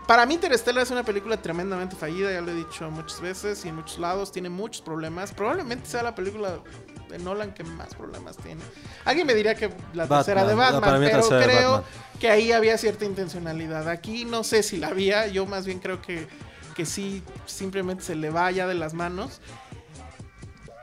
[0.07, 3.69] para mí Interstellar es una película tremendamente fallida, ya lo he dicho muchas veces y
[3.69, 5.33] en muchos lados, tiene muchos problemas.
[5.33, 6.61] Probablemente sea la película
[7.09, 8.61] de Nolan que más problemas tiene.
[9.05, 11.91] Alguien me diría que la Batman, tercera de Batman, pero tercera creo Batman.
[12.21, 13.89] que ahí había cierta intencionalidad.
[13.89, 16.27] Aquí no sé si la había, yo más bien creo que,
[16.75, 19.41] que sí, simplemente se le va ya de las manos.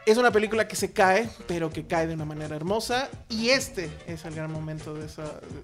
[0.05, 3.09] Es una película que se cae, pero que cae de una manera hermosa.
[3.29, 5.23] Y este es el gran momento de esa,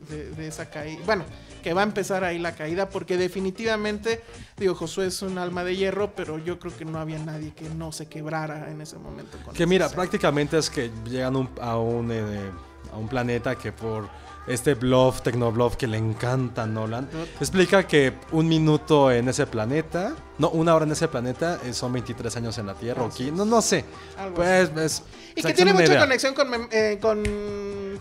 [0.09, 1.01] de, de esa caída.
[1.05, 1.25] Bueno,
[1.61, 4.21] que va a empezar ahí la caída, porque definitivamente,
[4.55, 7.67] digo, Josué es un alma de hierro, pero yo creo que no había nadie que
[7.69, 9.37] no se quebrara en ese momento.
[9.43, 10.01] con Que mira, escena.
[10.03, 12.49] prácticamente es que llegan un- a, un, eh,
[12.93, 14.07] a un planeta que por
[14.47, 17.07] este bluff, tecnobluff que le encanta a Nolan,
[17.39, 21.93] explica que un minuto en ese planeta, no, una hora en ese planeta eh, son
[21.93, 23.85] 23 años en la Tierra, o no, no sé.
[24.17, 25.03] Algo Pues, es,
[25.35, 25.99] Y que tiene mucha idea.
[25.99, 27.23] conexión con, eh, con.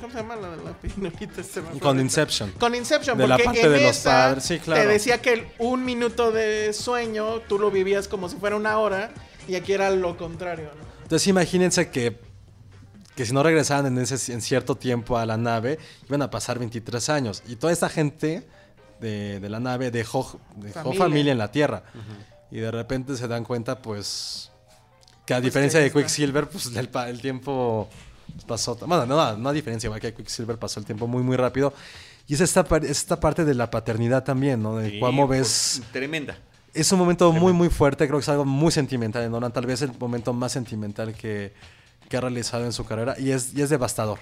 [0.01, 1.43] ¿Cómo se llama la, la?
[1.43, 1.99] Se me Con.
[2.01, 2.53] Inception.
[2.53, 4.81] Con Inception, De la porque parte en de los esa padres, sí, claro.
[4.83, 8.79] te decía que el- un minuto de sueño tú lo vivías como si fuera una
[8.79, 9.11] hora
[9.49, 10.67] y aquí era lo contrario.
[10.67, 10.89] ¿no?
[11.03, 12.19] Entonces imagínense que,
[13.19, 16.61] que si no regresaban en, ese, en cierto tiempo a la nave, iban a pasar
[16.61, 17.43] 23 años.
[17.49, 18.47] Y toda esta gente
[19.01, 21.03] de, de la nave dejó, dejó Familia.
[21.03, 21.33] familia.
[21.33, 21.83] en la Tierra.
[22.53, 24.53] Y de repente se dan cuenta, pues,
[25.27, 25.93] que a Pues diferencia que de.
[25.93, 27.89] Quicksilver, pues el, el tiempo
[28.47, 28.77] pasó...
[28.87, 31.75] Bueno, no, no a diferencia, igual que Quicksilver pasó el tiempo muy, muy rápido.
[32.29, 34.77] Y es esta, esta parte de la paternidad también, ¿no?
[34.77, 35.93] De Sí, cómo pues, ves...
[35.93, 36.39] Tremenda.
[36.73, 38.07] Es un momento muy, muy fuerte.
[38.07, 39.53] Creo que es algo muy sentimental de Nolan.
[39.53, 41.53] Tal vez el momento más sentimental que,
[42.09, 43.15] que ha realizado en su carrera.
[43.19, 44.19] Y es, y es devastador.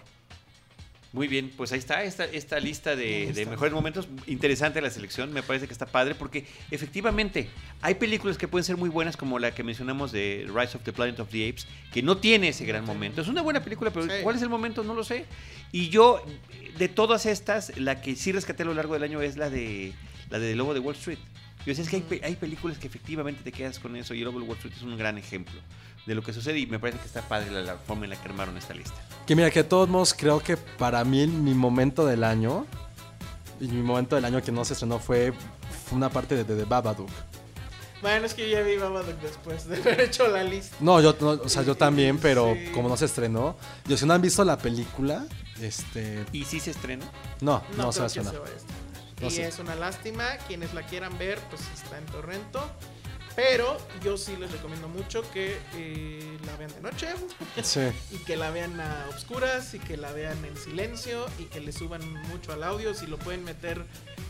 [1.13, 4.07] Muy bien, pues ahí está esta, esta lista de, de mejores momentos.
[4.27, 7.49] Interesante la selección, me parece que está padre porque efectivamente
[7.81, 10.93] hay películas que pueden ser muy buenas como la que mencionamos de Rise of the
[10.93, 13.23] Planet of the Apes, que no tiene ese gran momento.
[13.23, 14.13] Es una buena película, pero Sí.
[14.23, 14.83] ¿cuál es el momento?
[14.85, 15.25] No lo sé.
[15.73, 16.23] Y yo,
[16.77, 19.95] de todas estas, la que sí rescaté a lo largo del año es la de
[20.29, 21.19] la de Lobo de Wall Street.
[21.61, 24.21] Yo decía, es que hay, pe- hay películas que efectivamente te quedas con eso y
[24.21, 25.59] Lobo de Wall Street es un gran ejemplo
[26.07, 28.17] de lo que sucede y me parece que está padre la, la forma en la
[28.17, 28.95] que armaron esta lista.
[29.27, 32.65] Que mira, que de todos modos creo que para mí mi momento del año,
[33.61, 35.33] y mi momento del año que no se estrenó fue,
[35.87, 37.11] fue una parte de, de The Babadook.
[38.03, 40.77] Bueno, es que yo ya vi Babadook después de haber hecho la lista.
[40.81, 42.71] No, yo, no, o sea, yo también, pero Sí.
[42.73, 43.57] como no se estrenó.
[43.87, 45.25] Yo, si no han visto la película,
[45.61, 46.25] este.
[46.33, 47.07] ¿Y si se estrena?
[47.41, 48.35] No, no, No, se va a estrenar.
[48.37, 49.21] a.
[49.23, 49.49] No y sé.
[49.49, 50.25] es una lástima.
[50.47, 52.71] Quienes la quieran ver, pues está en Torrento.
[53.37, 57.09] Pero yo sí les recomiendo mucho que eh, la vean de noche
[57.63, 57.81] Sí.
[58.11, 61.71] y que la vean a obscuras y que la vean en silencio y que le
[61.71, 62.95] suban mucho al audio.
[62.95, 63.85] Si lo pueden meter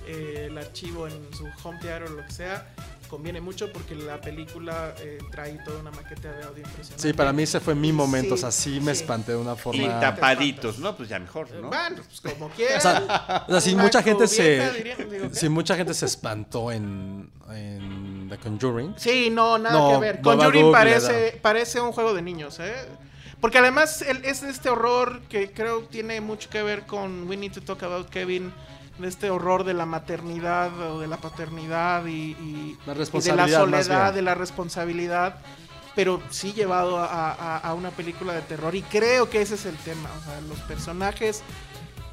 [0.09, 2.75] eh, el archivo en su home theater o lo que sea,
[3.07, 7.03] conviene mucho porque la película eh, trae toda una maqueta de audio impresionante.
[7.03, 8.35] Sí, para mí ese fue mi momento.
[8.35, 9.01] o sea, Sí, sí me sí.
[9.03, 10.01] espanté de una Y forma.
[10.01, 10.97] tapaditos, ¿no?
[10.97, 11.69] Pues ya mejor, ¿no?
[11.69, 12.79] Bueno, pues como quieran.
[12.79, 14.95] O sea, o sea, si mucha gente se.
[15.33, 18.95] Si mucha gente se espantó en, en The Conjuring.
[18.97, 20.21] Sí, no, nada No, que ver.
[20.21, 22.75] Conjuring parece, parece un juego de niños, ¿eh?
[23.41, 27.53] Porque además el- es este horror que creo tiene mucho que ver con We Need
[27.53, 28.53] to Talk About Kevin,
[28.99, 33.37] de este horror de la maternidad o de la paternidad y, y- La y de
[33.37, 35.37] la soledad, de la responsabilidad,
[35.95, 38.75] pero sí llevado a, a- a una película de terror.
[38.75, 40.09] Y creo que ese es el tema.
[40.21, 41.43] O sea, los personajes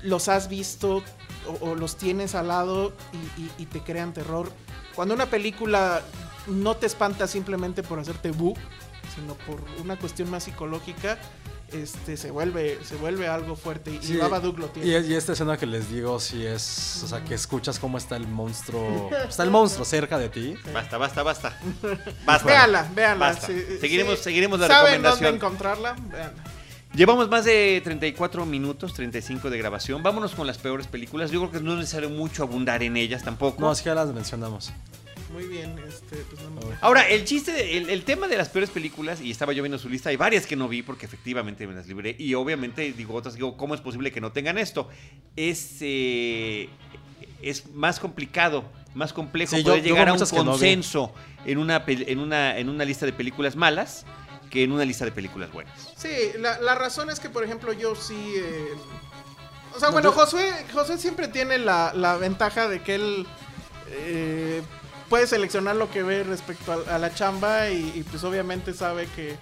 [0.01, 1.01] los has visto
[1.61, 2.93] o, o los tienes al lado
[3.38, 4.51] y, y- y te crean terror.
[4.95, 6.01] Cuando una película
[6.47, 8.53] no te espanta simplemente por hacerte bu,
[9.16, 11.18] sino por una cuestión más psicológica,
[11.72, 14.88] este se vuelve se vuelve algo fuerte y, Sí, y Babadook lo tiene.
[15.07, 17.01] Y, y esta escena que les digo, sí es.
[17.03, 19.09] O sea, que escuchas cómo está el monstruo.
[19.28, 20.55] Está el monstruo cerca de ti.
[20.74, 21.57] Basta, basta, basta.
[22.26, 22.47] Basta.
[22.47, 23.26] Véanla, véanla.
[23.28, 23.47] Basta.
[23.47, 24.24] sí, Seguiremos- sí.
[24.24, 25.24] seguiremos la ¿Saben recomendación.
[25.24, 25.93] dónde encontrarla?
[26.11, 26.43] Véanla.
[26.95, 30.03] Llevamos más de 34 minutos, 35 de grabación.
[30.03, 31.32] Vámonos con las peores películas.
[31.32, 33.59] Yo creo que no es necesario mucho abundar en ellas tampoco.
[33.59, 34.72] No, es que ya las mencionamos.
[35.34, 38.49] Muy bien, este, pues no me- Ahora, el chiste, de- el, el tema de las
[38.49, 41.65] peores películas, y estaba yo viendo su lista, hay varias que no vi porque efectivamente
[41.67, 44.88] me las libré, y obviamente digo otras, digo, ¿cómo es posible que no tengan esto?
[45.36, 46.69] Es, eh,
[47.41, 48.63] es más complicado,
[48.93, 51.13] más complejo Sí, poder yo llegar a un no consenso
[51.45, 54.05] en, una, en, una, en una lista de películas malas
[54.51, 55.93] que en una lista de películas buenas.
[55.97, 56.09] Sí,
[56.39, 58.36] la, la razón es que, por ejemplo, yo sí.
[58.38, 58.67] eh,
[59.75, 63.25] o sea, No, bueno, yo- Josué, Josué siempre tiene la, la ventaja de que él
[63.89, 64.61] eh,
[65.14, 69.05] puede seleccionar lo que ve respecto a, a la chamba y, y, pues obviamente sabe
[69.16, 69.38] que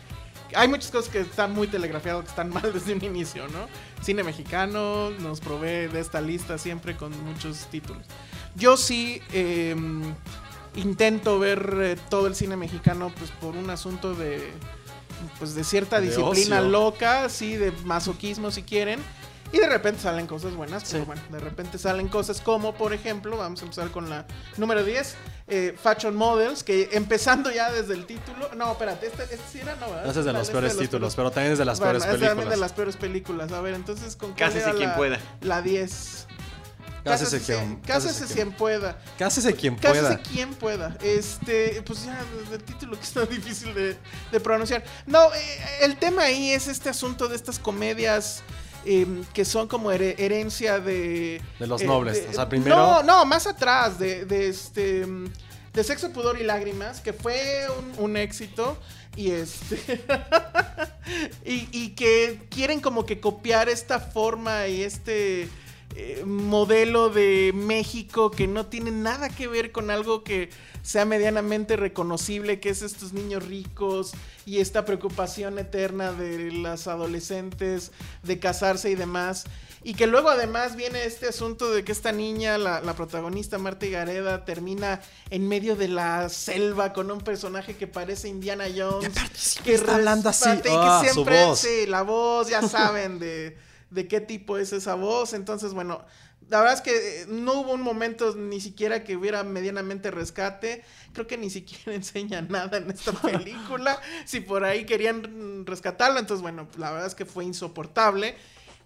[0.54, 3.70] hay muchas cosas que están muy telegrafiadas, que están mal desde un inicio, ¿no?
[4.02, 8.04] Cine mexicano nos provee de esta lista siempre con muchos títulos.
[8.58, 9.74] Yo sí eh,
[10.76, 14.52] intento ver eh, todo el cine mexicano pues por un asunto de
[15.40, 16.70] pues de cierta De disciplina ocio.
[16.70, 19.00] loca, sí, de masoquismo si quieren.
[19.54, 21.06] Y de repente salen cosas buenas, pero Sí.
[21.06, 24.26] bueno, de repente salen cosas como, por ejemplo, vamos a empezar con la
[24.58, 25.16] número 10,
[25.48, 29.76] eh, Fashion Models, que empezando ya desde el título, no, espérate, este, este sí era,
[29.76, 30.10] no, ¿verdad?
[30.10, 32.04] Ese es de los peores los títulos, peores- pero también es de las Bueno, peores
[32.04, 32.50] es también películas.
[32.56, 33.52] de las peores películas.
[33.52, 35.20] A ver, entonces, ¿con cuál Cásese era quien la- pueda.
[35.42, 36.28] La 10.
[37.04, 39.02] Cásese quien- Cásese cásese quien pueda.
[39.18, 40.18] Cásese quien Cásese pueda.
[40.22, 40.98] quien pueda.
[41.02, 43.98] Este, pues ya, desde el título que está difícil de,
[44.32, 44.84] de pronunciar.
[45.08, 48.44] No, eh, el tema ahí es este asunto de estas comedias
[48.86, 51.42] eh, que son como here- herencia de.
[51.60, 52.24] De los eh, nobles.
[52.24, 55.06] de- O sea, primero- No, no, más atrás, de, de este.
[55.06, 55.26] mm,
[55.74, 57.66] De Sexo, Pudor y Lágrimas, que fue
[57.98, 58.78] un, un éxito.
[59.16, 60.02] Y este.
[61.46, 65.48] y, y que quieren como que copiar esta forma y este
[65.96, 70.50] eh, modelo de México que no tiene nada que ver con algo que
[70.84, 74.12] sea medianamente reconocible, que es estos niños ricos
[74.46, 77.92] y esta preocupación eterna de las adolescentes
[78.24, 79.46] de casarse y demás.
[79.84, 83.88] Y que luego además viene este asunto de que esta niña, la, la protagonista Marta
[83.88, 89.12] Gareda, termina en medio de la selva con un personaje que parece Indiana Jones.
[89.34, 90.50] siempre está hablando así.
[90.50, 91.60] Y que Ah, su siempre, voz.
[91.60, 93.58] sí, la voz, ya saben de,
[93.92, 95.34] de qué tipo es esa voz.
[95.34, 96.04] Entonces, bueno,
[96.50, 100.84] la verdad es que eh, no hubo un momento ni siquiera que hubiera medianamente rescate.
[101.14, 104.00] Creo que ni siquiera enseña nada en esta película.
[104.26, 108.36] si por ahí querían rescatarlo, entonces, bueno, la verdad es que fue insoportable.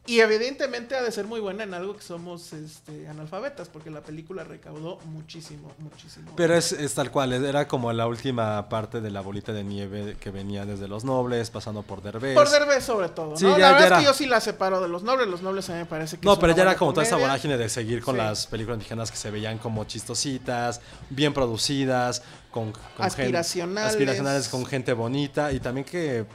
[0.08, 4.02] Y evidentemente ha de ser muy buena en algo que somos este, analfabetas, porque la
[4.02, 6.32] película recaudó muchísimo, muchísimo.
[6.36, 10.16] Pero es, es tal cual, era como la última parte de la bolita de nieve
[10.20, 12.36] que venía desde los nobles, pasando por Derbez.
[12.36, 13.58] Por Derbez sobre todo, Sí, ¿no?
[13.58, 15.28] ya- la verdad ya es que era- yo sí la separo de los nobles.
[15.28, 17.58] Los nobles a mí me parece que No, pero ya era como toda esa vorágine
[17.58, 18.22] de seguir con Sí.
[18.22, 23.92] las películas mexicanas que se veían como chistositas, bien producidas, con, con Aspiracionales.
[23.94, 26.26] aspiracionales, con gente bonita y también que,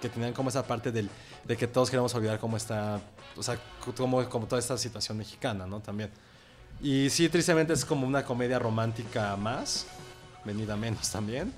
[0.00, 1.08] que tenían como esa parte del,
[1.44, 3.00] de que todos queremos olvidar cómo está,
[3.36, 3.58] o sea,
[3.96, 5.80] como, como toda esta situación mexicana, ¿no?
[5.80, 6.10] También.
[6.80, 9.86] Y sí, tristemente es como una comedia romántica más,
[10.44, 11.52] venida menos también.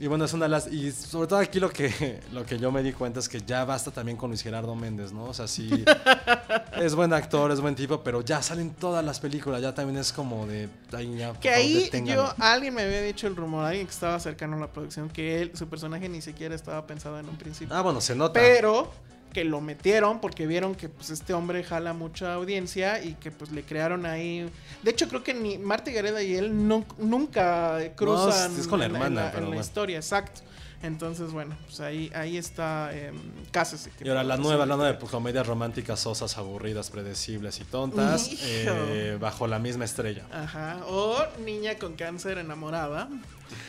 [0.00, 0.66] Y bueno, es una de las.
[0.72, 3.64] Y sobre todo aquí lo que, lo que yo me di cuenta es que ya
[3.64, 5.24] basta también con Luis Gerardo Méndez, ¿no?
[5.24, 5.84] O sea, sí.
[6.76, 9.62] es buen actor, es buen tipo, pero ya salen todas las películas.
[9.62, 10.68] Ya también es como de.
[11.16, 14.60] Ya, Que ahí yo, alguien me había dicho el rumor, alguien que estaba cercano a
[14.60, 17.74] la producción, que él, su personaje ni siquiera estaba pensado en un principio.
[17.74, 18.40] Ah, bueno, se nota.
[18.40, 18.90] pero
[19.34, 23.50] que lo metieron porque vieron que pues este hombre jala mucha audiencia y que pues
[23.52, 24.48] le crearon ahí
[24.82, 28.86] de hecho creo que ni Marta Gareda y él no- nunca cruzan es con la
[28.86, 29.60] en hermana, en la, pero en la bueno.
[29.60, 30.40] historia exacto
[30.84, 33.12] entonces bueno pues ahí ahí está eh,
[33.50, 37.60] Cásese que Y ahora la nueva, la nueva de pues, comedias románticas sosas, aburridas, predecibles
[37.60, 40.24] y tontas, eh, bajo la misma estrella.
[40.32, 40.78] Ajá.
[40.88, 43.08] O niña con cáncer enamorada.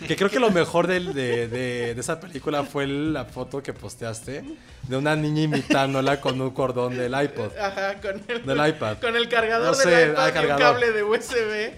[0.07, 3.73] Que creo que lo mejor del- de, de- de esa película fue la foto que
[3.73, 4.43] posteaste
[4.83, 8.97] de una niña imitándola con un cordón del iPod, Ajá, con el, del iPad.
[8.99, 10.59] con el cargador No sé, del iPad ah, y un cargador.
[10.61, 11.73] cable de USB.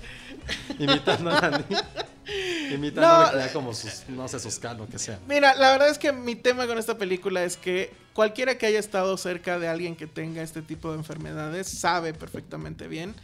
[0.80, 1.62] Imitando a.
[2.74, 3.54] Imitando No.
[3.54, 5.20] como sus, no sé, sus canos, lo que sea.
[5.28, 8.80] Mira, la verdad es que mi tema con esta película es que cualquiera que haya
[8.80, 13.16] estado cerca de alguien que tenga este tipo de enfermedades sabe perfectamente bien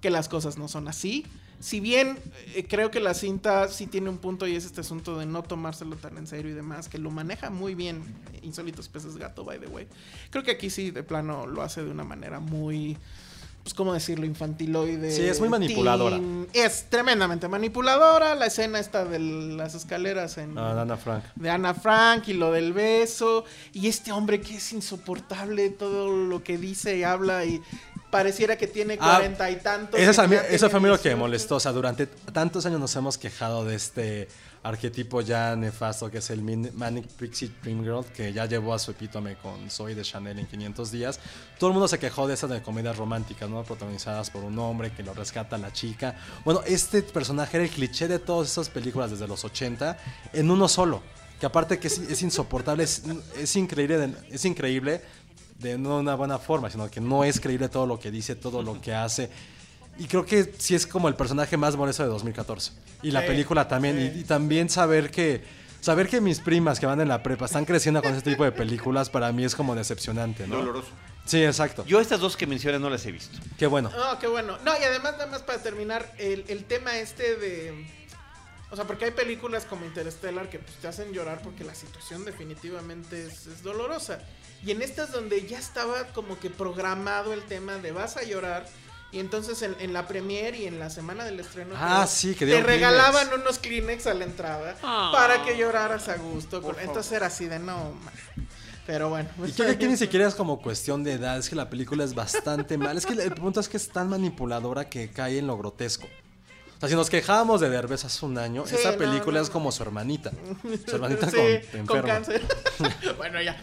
[0.00, 1.26] que las cosas no son así.
[1.58, 2.18] Si bien
[2.54, 5.42] eh, creo que la cinta sí tiene un punto y es este asunto de no
[5.42, 8.02] tomárselo tan en serio y demás, que lo maneja muy bien
[8.42, 9.86] Insólitos Peces Gato, by the way.
[10.30, 12.98] Creo que aquí sí, de plano, lo hace de una manera muy,
[13.66, 14.26] pues, ¿cómo decirlo?
[14.26, 15.10] Infantiloide.
[15.10, 16.18] Sí, es muy manipuladora.
[16.18, 16.46] teen.
[16.52, 18.36] Es tremendamente manipuladora.
[18.36, 21.24] La escena esta de las escaleras en Ah, Dana Frank.
[21.34, 26.44] de Ana Frank y lo del beso y este hombre que es insoportable todo lo
[26.44, 27.60] que dice y habla y
[28.16, 29.98] pareciera que tiene Ah, cuarenta y tantos.
[30.00, 31.18] Eso, es a y mí- ya eso fue a mí lo que me 18.
[31.18, 31.56] molestó.
[31.56, 34.28] O sea, durante tantos años nos hemos quejado de este
[34.62, 38.90] arquetipo ya nefasto que es el Manic Pixie Dream Girl, que ya llevó a su
[38.90, 41.20] epítome con Zoe de Chanel en 500 días.
[41.58, 43.62] Todo el mundo se quejó de esas de comedias románticas, ¿no?
[43.62, 46.16] Protagonizadas por un hombre que lo rescata a la chica.
[46.44, 49.98] Bueno, este personaje era el cliché de todas esas películas desde los 80
[50.32, 51.00] en uno solo.
[51.38, 53.02] Que aparte que es, es insoportable, es,
[53.38, 55.02] es increíble, es increíble
[55.58, 58.62] de no una buena forma, sino que no es creíble todo lo que dice, todo
[58.62, 59.30] lo que hace.
[59.98, 62.72] Y creo que sí es como el personaje más molesto de 2014.
[63.02, 63.96] Y la Sí, película también.
[63.96, 64.18] sí.
[64.18, 65.42] Y, y también saber que
[65.80, 68.50] saber que mis primas que van en la prepa están creciendo con este tipo de
[68.52, 70.56] películas para mí es como decepcionante, ¿no?
[70.56, 70.88] Doloroso.
[71.24, 71.84] Sí, exacto.
[71.86, 73.38] Yo estas dos que mencionas no las he visto.
[73.58, 73.90] Qué bueno.
[73.96, 74.58] No, qué bueno.
[74.64, 77.86] No, y además, nada más para terminar, el, el tema este de.
[78.70, 82.24] O sea, porque hay películas como Interstellar que pues, te hacen llorar porque la situación
[82.24, 84.20] definitivamente es, es dolorosa.
[84.64, 88.66] Y en estas donde ya estaba como que programado el tema de vas a llorar.
[89.12, 92.34] Y entonces en, en la premiere y en la semana del estreno Ah, creo, sí,
[92.34, 93.40] que te regalaban Kleenex.
[93.42, 95.10] unos Kleenex a la entrada Ah.
[95.14, 96.60] para que lloraras a gusto.
[96.60, 97.92] Por entonces era así de no.
[97.92, 98.48] man".
[98.86, 99.28] Pero bueno.
[99.46, 102.04] Y creo que aquí ni siquiera es como cuestión de edad, es que la película
[102.04, 102.96] es bastante mal.
[102.96, 106.06] Es que el punto es que es tan manipuladora que cae en lo grotesco.
[106.76, 109.44] O sea, si nos quejábamos de Derbez hace un año, Sí, esa película no.
[109.44, 110.30] es como su hermanita.
[110.86, 111.36] Su hermanita Sí,
[111.72, 112.42] con, con cáncer.
[113.16, 113.56] bueno, ya.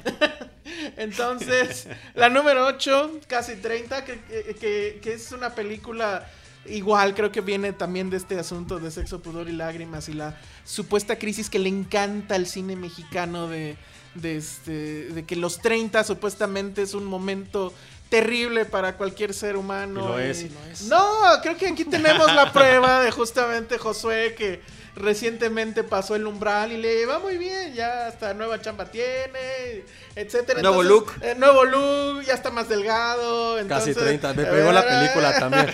[0.98, 4.20] Entonces, la número 8, casi 30, que,
[4.60, 6.28] que- que es una película
[6.66, 10.38] igual, creo que viene también de este asunto de sexo, pudor y lágrimas y la
[10.64, 13.76] supuesta crisis que le encanta al cine mexicano de,
[14.16, 14.72] de, este,
[15.10, 17.74] de que los 30 supuestamente es un momento
[18.14, 20.02] terrible para cualquier ser humano.
[20.02, 20.84] Y lo es, y lo es.
[20.84, 21.02] No,
[21.42, 24.62] creo que aquí tenemos la prueba de justamente Josué que
[24.96, 29.84] recientemente pasó el umbral y le va muy bien, ya hasta nueva chamba tiene,
[30.16, 30.62] etcétera.
[30.62, 31.24] Nuevo Entonces, look.
[31.24, 33.56] eh, nuevo look, ya está más delgado.
[33.68, 34.34] Casi entonces- 30.
[34.36, 35.72] Me pegó la película también.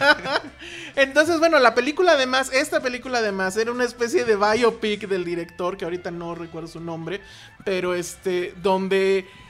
[0.96, 5.76] Entonces, bueno, la película además, esta película además era una especie de biopic del director,
[5.76, 7.20] que ahorita no recuerdo su nombre,
[7.66, 9.49] pero este, donde eh, eh,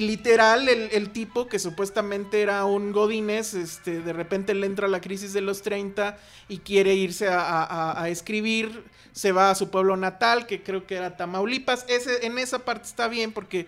[0.00, 5.32] literal el, tipo que supuestamente era un Godínez, este, de repente le entra la crisis
[5.32, 6.18] de los 30
[6.48, 11.16] y quiere irse a, escribir, se va a su pueblo natal, que creo que era
[11.16, 13.66] Tamaulipas, Ese, en esa parte está bien porque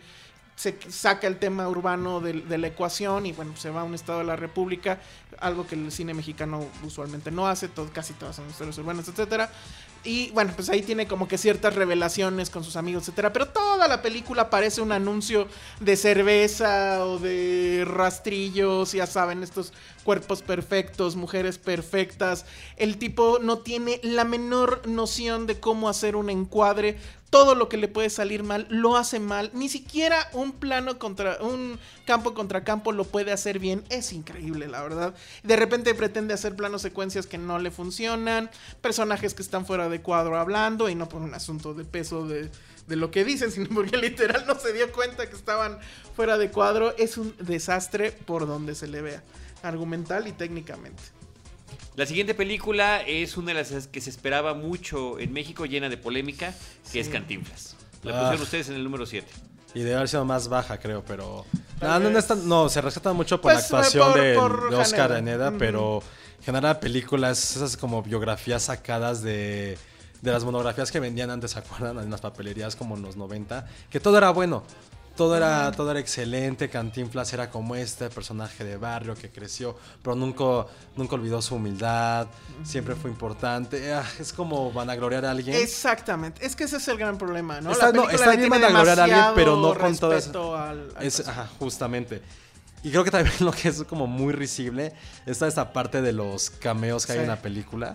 [0.61, 4.19] se saca el tema urbano de, la ecuación y bueno, se va a un estado
[4.19, 5.01] de la república,
[5.39, 9.51] algo que el cine mexicano usualmente no hace, todo, casi todas son historias urbanas, etcétera.
[10.03, 13.33] Y bueno, pues ahí tiene como que ciertas revelaciones con sus amigos, etcétera.
[13.33, 15.47] Pero toda la película parece un anuncio
[15.81, 22.47] de cerveza o de rastrillos, ya saben, estos cuerpos perfectos, mujeres perfectas.
[22.77, 26.97] El tipo no tiene la menor noción de cómo hacer un encuadre.
[27.31, 29.51] Todo lo que le puede salir mal lo hace mal.
[29.55, 33.85] Ni siquiera un plano contra un campo contra campo lo puede hacer bien.
[33.89, 35.15] Es increíble, la verdad.
[35.45, 38.51] De repente pretende hacer planos secuencias que no le funcionan,
[38.81, 42.51] personajes que están fuera de cuadro hablando y no por un asunto de peso de,
[42.89, 45.79] de lo que dicen, sino porque literal no se dio cuenta que estaban
[46.17, 46.97] fuera de cuadro.
[46.99, 49.23] Es un desastre por donde se le vea,
[49.63, 51.20] argumental y técnicamente.
[51.97, 55.97] La siguiente película es una de las que se esperaba mucho en México, llena de
[55.97, 56.55] polémica,
[56.93, 57.77] que es Cantinflas.
[58.03, 58.21] La Ah.
[58.23, 59.27] pusieron ustedes en el número 7.
[59.75, 61.45] Y debe haber sido más baja, creo, pero.
[61.81, 62.19] No, no, no, vez.
[62.19, 65.13] es tan- no, se rescata mucho por Pues, la actuación por- de, por de Oscar.
[65.13, 66.03] Aneda, pero
[66.39, 69.79] en general películas, esas como biografías sacadas de,
[70.23, 71.99] de las monografías que vendían antes, ¿se acuerdan?
[71.99, 74.65] En las papelerías como en los 90, que todo era bueno.
[75.21, 80.17] Todo era, todo era excelente, Cantinflas era como este personaje de barrio que creció, pero
[80.17, 80.65] nunca,
[80.97, 82.27] nunca olvidó su humildad,
[82.65, 83.93] siempre fue importante.
[83.93, 85.55] Ah, Es como vanagloriar a alguien.
[85.57, 86.47] Exactamente.
[86.47, 87.71] Es que ese es el gran problema, ¿no?
[87.73, 90.57] Está- La no, está bien vanagloriar a alguien, pero no con todo eso.
[90.57, 91.41] al- al Es, personaje.
[91.43, 92.23] ajá, justamente.
[92.83, 94.95] Y creo que también lo que es como muy risible
[95.27, 97.93] está esta parte de los cameos que hay en la película.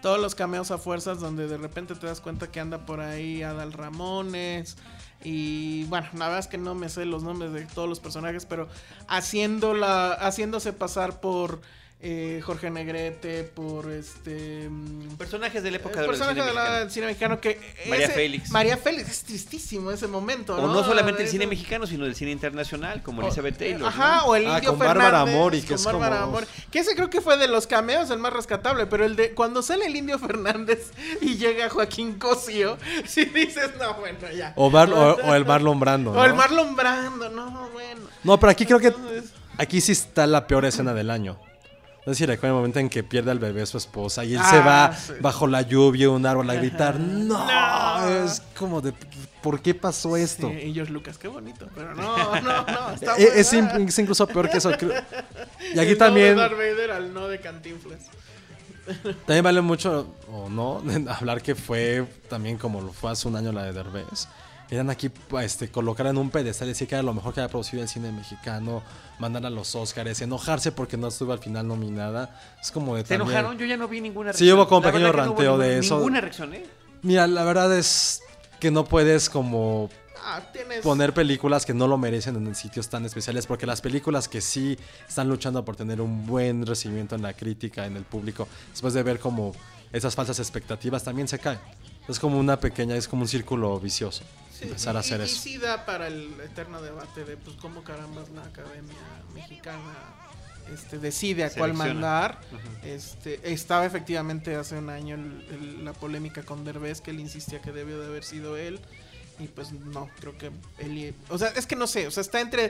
[0.00, 3.42] Todos los cameos a fuerzas donde de repente te das cuenta que anda por ahí
[3.42, 4.76] Adal Ramones.
[5.24, 8.46] Y bueno, la verdad es que no me sé los nombres de todos los personajes,
[8.46, 8.68] pero
[9.08, 11.60] haciendo la, haciéndose pasar por
[12.04, 14.68] eh, Jorge Negrete, por este...
[14.68, 16.78] mm, Personajes de la época el de personaje cine de la- mexicano.
[16.80, 18.50] del cine mexicano que María ese- Félix.
[18.50, 22.16] María Félix es tristísimo ese momento O no solamente el Eso- cine mexicano, sino del
[22.16, 23.88] cine internacional, como o- Elizabeth Taylor.
[23.88, 24.24] Ajá, ¿no?
[24.26, 25.34] o el Ah, Indio con Bárbara Fernández.
[25.36, 26.46] Mori, que con es Bárbara como- Mori.
[26.72, 29.62] Que ese creo que fue de los cameos el más rescatable, pero el de cuando
[29.62, 30.90] sale el Indio Fernández
[31.20, 34.54] y llega Joaquín Cosio, si dices, no, bueno, ya.
[34.56, 36.10] O, Bar- o- o el Marlon Brando.
[36.10, 36.34] O el.
[36.34, 38.00] Marlon Brando, no, bueno.
[38.24, 38.92] No, pero aquí creo que
[39.56, 41.38] aquí sí está la peor escena del año.
[42.04, 44.40] No sé si recuerdan el momento en que pierde al bebé su esposa y él
[44.42, 45.12] Ah, se va sí.
[45.20, 46.98] bajo la lluvia, un árbol a gritar.
[46.98, 48.24] No, No.
[48.24, 48.92] es como de
[49.40, 50.48] ¿por qué pasó esto?
[50.48, 52.90] sí, y George Lucas, qué bonito, pero no, no, no.
[52.94, 54.70] Está Eh, es, es incluso peor que eso.
[54.72, 58.00] Y El aquí no también de Darth Vader al no de Cantinflas.
[59.26, 63.52] También vale mucho, o no, hablar que fue también como lo fue hace un año
[63.52, 64.26] la de Derbez.
[64.72, 65.10] Eran aquí
[65.42, 67.88] este, colocar en un pedestal y decir que era lo mejor que había producido el
[67.90, 68.82] cine mexicano,
[69.18, 72.40] mandar a los Oscars, enojarse porque no estuvo al final nominada.
[72.58, 73.58] Es como de ¿Se también- enojaron?
[73.58, 75.96] Yo ya no vi ninguna Sí, hubo como La pequeño no ranteo de eso.
[75.96, 76.64] Ninguna reacción, ¿eh?
[77.02, 78.22] Mira, la verdad es
[78.60, 79.90] que no puedes como
[80.24, 80.80] Ah, tienes...
[80.80, 84.78] poner películas que no lo merecen en sitios tan especiales, porque las películas que sí
[85.06, 89.02] están luchando por tener un buen recibimiento en la crítica, en el público, después de
[89.02, 89.52] ver como
[89.92, 91.58] esas falsas expectativas, también se caen.
[92.08, 94.24] Es como una pequeña, es como un círculo vicioso.
[94.62, 95.34] Sí, empezar y- a hacer y, eso.
[95.34, 98.96] Y sí da para el eterno debate de pues cómo carambas la academia
[99.34, 99.92] mexicana
[100.72, 102.38] este, decide a cuál mandar.
[102.84, 107.60] este, estaba efectivamente hace un año el- el- la polémica con Derbez que él insistía
[107.60, 108.80] que debió de haber sido él.
[109.38, 111.14] Y pues no, creo que él...
[111.28, 112.66] O sea, es que no sé, o sea, está entre...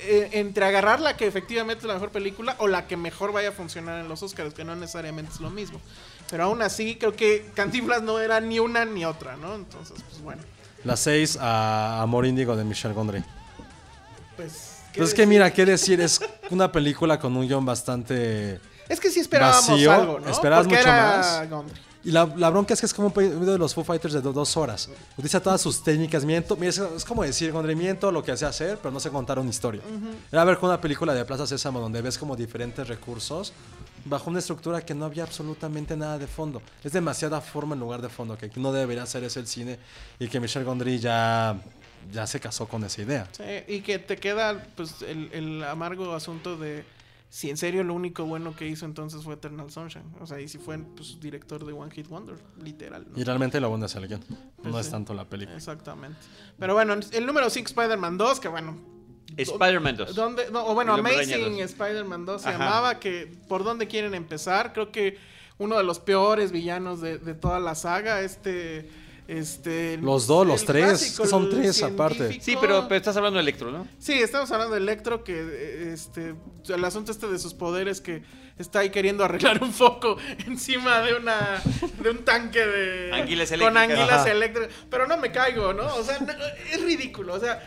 [0.00, 3.50] eh, entre agarrar la que efectivamente es la mejor película o la que mejor vaya
[3.50, 5.80] a funcionar en los Oscars, que no necesariamente es lo mismo.
[6.30, 9.54] Pero aún así, creo que Cantinflas no era ni una ni otra, ¿no?
[9.56, 10.40] Entonces, pues bueno.
[10.88, 13.22] La 6 a Amor Índigo de Michel Gondry.
[14.36, 16.20] Pues, ¿qué Pues es que mira, qué decir, es
[16.50, 18.60] una película con un guion bastante...
[18.88, 20.28] Es que sí esperábamos vacío, algo, ¿no?
[20.30, 21.50] esperabas Porque mucho era más.
[21.50, 21.80] Gondry.
[22.04, 24.22] Y la, la bronca es que es como un video de los Foo Fighters de
[24.22, 24.88] do- dos horas.
[25.14, 26.24] Utiliza todas sus técnicas.
[26.24, 29.50] Miento, es como decir, Gondry, miento lo que hace hacer, pero no sé contar una
[29.50, 29.82] historia.
[30.32, 33.52] Era ver con una película de Plaza Sésamo donde ves como diferentes recursos
[34.04, 36.62] bajo una estructura que no había absolutamente nada de fondo.
[36.82, 39.78] Es demasiada forma en lugar de fondo, que no debería ser eso el cine
[40.18, 41.56] y que Michel Gondry ya,
[42.12, 43.28] ya se casó con esa idea.
[43.32, 46.84] Sí, y que te queda pues el, el amargo asunto de
[47.30, 50.04] si en serio lo único bueno que hizo entonces fue Eternal Sunshine.
[50.20, 53.06] O sea, y si fue pues, director de One Hit Wonder, literal.
[53.10, 53.18] ¿no?
[53.18, 54.92] Y realmente lo bueno es el guion, no Pues es sí.
[54.92, 55.56] tanto la película.
[55.56, 56.18] Exactamente.
[56.58, 58.78] Pero bueno, el número 5 Spider-Man 2, que bueno,
[59.36, 60.14] Spider-Man 2.
[60.14, 60.50] ¿Dónde?
[60.50, 61.60] No, o bueno, Amazing 2.
[61.70, 62.58] Spider-Man 2 se Ajá.
[62.58, 65.18] llamaba, que por dónde quieren empezar, creo que
[65.58, 68.88] uno de los peores villanos de, de toda la saga, este...
[69.26, 72.40] este Los dos, los tres, clásico, son tres aparte.
[72.40, 73.86] Sí, pero, pero estás hablando de Electro, ¿no?
[73.98, 76.34] Sí, estamos hablando de Electro, que eh, este,
[76.68, 78.22] el asunto este de sus poderes, que
[78.58, 80.16] está ahí queriendo arreglar un foco
[80.46, 81.62] encima de una
[82.02, 83.98] de un tanque de Anguilas con eléctricas.
[83.98, 85.94] anguilas eléctricas, pero no me caigo, ¿no?
[85.96, 86.32] O sea, no,
[86.72, 87.60] es ridículo, o sea,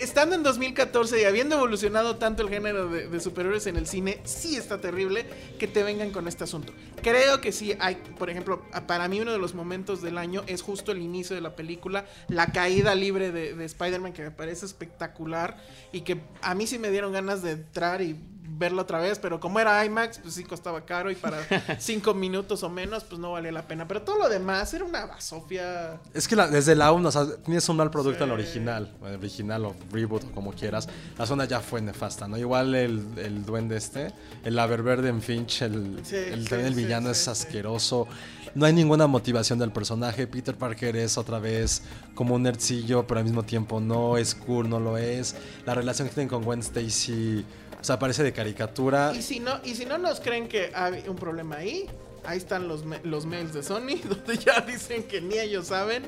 [0.00, 4.56] estando en 2014 y habiendo evolucionado tanto el género de, superhéroes en el cine, sí
[4.56, 5.26] está terrible
[5.58, 6.72] que te vengan con este asunto.
[7.02, 10.62] Creo que sí hay, por ejemplo, para mí uno de los momentos del año es
[10.62, 14.66] justo el inicio de la película, la caída libre de, de Spider-Man, que me parece
[14.66, 15.56] espectacular
[15.92, 18.18] y que a mí sí me dieron ganas de entrar y
[18.56, 21.38] verlo otra vez, pero como era IMAX, pues sí costaba caro y para
[21.80, 23.86] cinco minutos o menos, pues no valía la pena.
[23.88, 26.00] Pero todo lo demás era una basofia.
[26.12, 28.42] Es que la- desde la 1, o sea, tienes un mal producto en el Sí.
[28.44, 30.88] original, o el original o reboot o como quieras.
[31.18, 32.36] La zona ya fue nefasta, ¿no?
[32.38, 34.12] Igual el, el duende este,
[34.44, 37.30] el Aberverde en Finch, el, Sí, el- sí, también el sí, villano sí, es sí.
[37.30, 38.06] asqueroso.
[38.54, 40.28] No hay ninguna motivación del personaje.
[40.28, 41.82] Peter Parker es otra vez
[42.14, 45.34] como un nerdcillo, pero al mismo tiempo no es cool, no lo es.
[45.66, 47.44] La relación que tienen con Gwen Stacy
[47.84, 49.12] O sea, parece de caricatura.
[49.14, 51.84] Y si no, y si no nos creen que hay un problema ahí,
[52.24, 56.06] ahí están los, los mails de Sony, donde ya dicen que ni ellos saben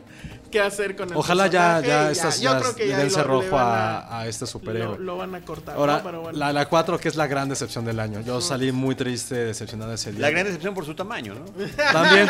[0.51, 3.67] qué hacer con el Ojalá ya, ya y estas yo ya creo que lo- van
[3.69, 4.97] a, a este superhéroe.
[4.97, 5.77] Lo, lo van a cortar.
[5.77, 6.03] Ahora, ¿no?
[6.05, 6.39] Pero bueno.
[6.39, 8.23] la, la 4, que es la gran decepción del año.
[8.23, 10.21] Yo salí muy triste, decepcionado ese día.
[10.23, 11.45] La gran decepción por su tamaño, ¿no?
[11.93, 12.27] También.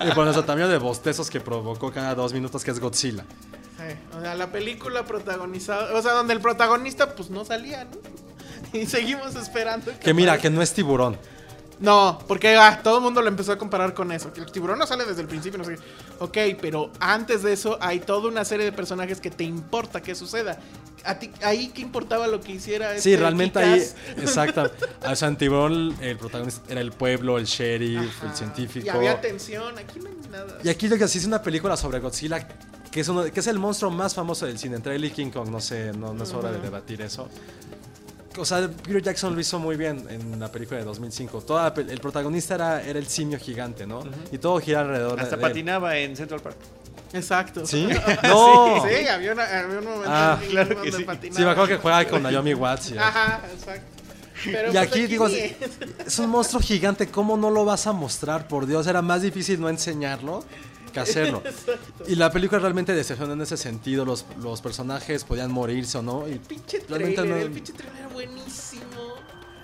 [0.00, 3.26] y por nuestro tamaño de bostezos que provocó cada dos minutos, que es Godzilla.
[3.76, 7.90] Sí, o sea, la película protagonizada, o sea, donde el protagonista pues no salía, ¿no?
[8.78, 9.92] Y seguimos esperando.
[10.00, 10.48] Que mira, aparezca.
[10.48, 11.18] que no es tiburón.
[11.82, 14.32] No, porque ah, todo el mundo lo empezó a comparar con eso.
[14.32, 15.82] Que el tiburón no sale desde el principio, no sé qué.
[16.20, 20.14] Ok, pero antes de eso hay toda una serie de personajes que te importa que
[20.14, 20.60] suceda.
[21.04, 23.82] A ti, ahí qué importaba lo que hiciera Sí, este realmente ahí,
[24.16, 24.70] exacto.
[25.10, 28.86] O sea, en Tiburón el protagonista era el pueblo, el sheriff, el científico.
[28.86, 30.58] Y había tensión, aquí no hay nada.
[30.62, 32.46] Y aquí lo que sí es una película sobre Godzilla,
[32.92, 34.76] que es, uno, que es el monstruo más famoso del cine.
[34.76, 37.28] Entre él y King Kong, no sé, no, no es hora de debatir eso.
[38.38, 41.42] O sea, Peter Jackson lo hizo muy bien en la película de 2005.
[41.42, 44.02] Toda el protagonista era, era el simio gigante, ¿no?
[44.30, 45.48] Y todo gira alrededor Hasta de él.
[45.48, 46.56] patinaba en Central Park.
[47.12, 47.66] Exacto.
[47.66, 47.86] ¿Sí?
[48.22, 48.82] ¡No!
[48.88, 51.04] Sí, había, una- había un momento Ah, en claro que donde sí.
[51.04, 51.38] patinaba.
[51.38, 52.90] Sí, me acuerdo que juega con Naomi Watts.
[52.92, 53.84] y- Ajá, exacto.
[54.44, 55.52] Pero, Y pues, aquí digo, es.
[56.06, 58.48] es un monstruo gigante, ¿cómo no lo vas a mostrar?
[58.48, 60.42] Por Dios, era más difícil no enseñarlo
[60.92, 61.42] que hacerlo.
[62.06, 66.28] Y la película realmente decepcionó en ese sentido, los, los personajes podían morirse o no.
[66.28, 68.82] Y pinche realmente trailer, no- el pinche trailer era buenísimo.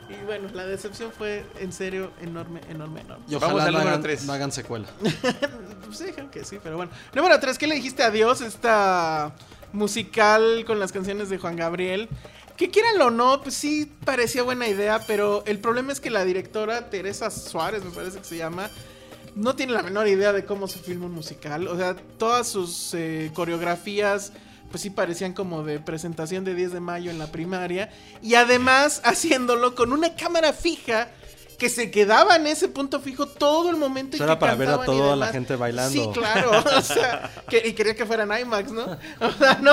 [0.08, 3.24] Y bueno, la decepción fue en serio enorme, enorme, enorme.
[3.28, 4.24] y Vamos ojalá al no número hagan, tres.
[4.24, 4.86] no hagan secuela.
[5.00, 5.14] Pues
[5.98, 6.90] sí, creo que sí, pero bueno.
[7.14, 8.40] Número 3, ¿qué le dijiste adiós?
[8.40, 9.34] Esta
[9.72, 12.08] musical con las canciones de Juan Gabriel.
[12.56, 16.24] Que quieran o no, pues sí parecía buena idea, pero el problema es que la
[16.24, 18.68] directora, Teresa Suárez, me parece que se llama,
[19.38, 21.68] no tiene la menor idea de cómo se filma un musical.
[21.68, 24.32] O sea, todas sus eh, coreografías,
[24.70, 27.88] pues sí parecían como de presentación de 10 de mayo en la primaria.
[28.20, 31.08] Y además haciéndolo con una cámara fija
[31.58, 34.16] que se quedaba en ese punto fijo todo el momento.
[34.16, 35.92] y Era para ver a toda la gente bailando.
[35.92, 36.50] Sí, claro.
[36.78, 38.84] O sea, que- y quería que fueran IMAX, ¿no?
[39.20, 39.72] O sea, no.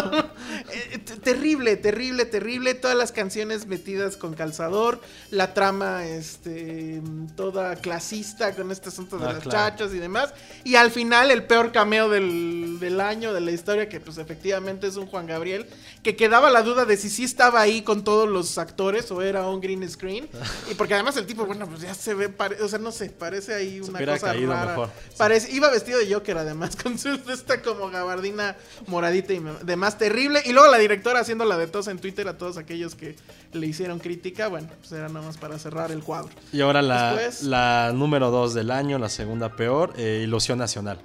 [0.72, 2.74] eh, terrible, terrible, terrible.
[2.74, 5.00] Todas las canciones metidas con calzador.
[5.30, 7.02] La trama, este,
[7.36, 9.58] toda clasista con este asunto de Ah, las claro.
[9.78, 10.34] chachas y demás.
[10.64, 14.88] Y al final, el peor cameo del, del año, de la historia, que pues efectivamente
[14.88, 15.68] es un Juan Gabriel,
[16.02, 19.48] que quedaba la duda de si sí estaba ahí con todos los actores o era
[19.48, 20.28] un green screen.
[20.72, 23.10] Y porque además el tipo, bueno, pues ya se ve, pare- o sea, no sé,
[23.10, 24.70] parece ahí una cosa caído rara.
[24.72, 24.90] mejor.
[25.18, 28.56] Parece, iba vestido de Joker además, con su esta como gabardina
[28.88, 30.42] moradita y demás terrible.
[30.46, 33.16] Y luego la directora haciendo la de tos en Twitter a todos aquellos que
[33.54, 34.48] le hicieron crítica.
[34.48, 36.30] Bueno, pues era nada más para cerrar el cuadro.
[36.52, 41.00] Y ahora la, Después- la número 2 del año, la segunda peor, eh, Ilusión Nacional.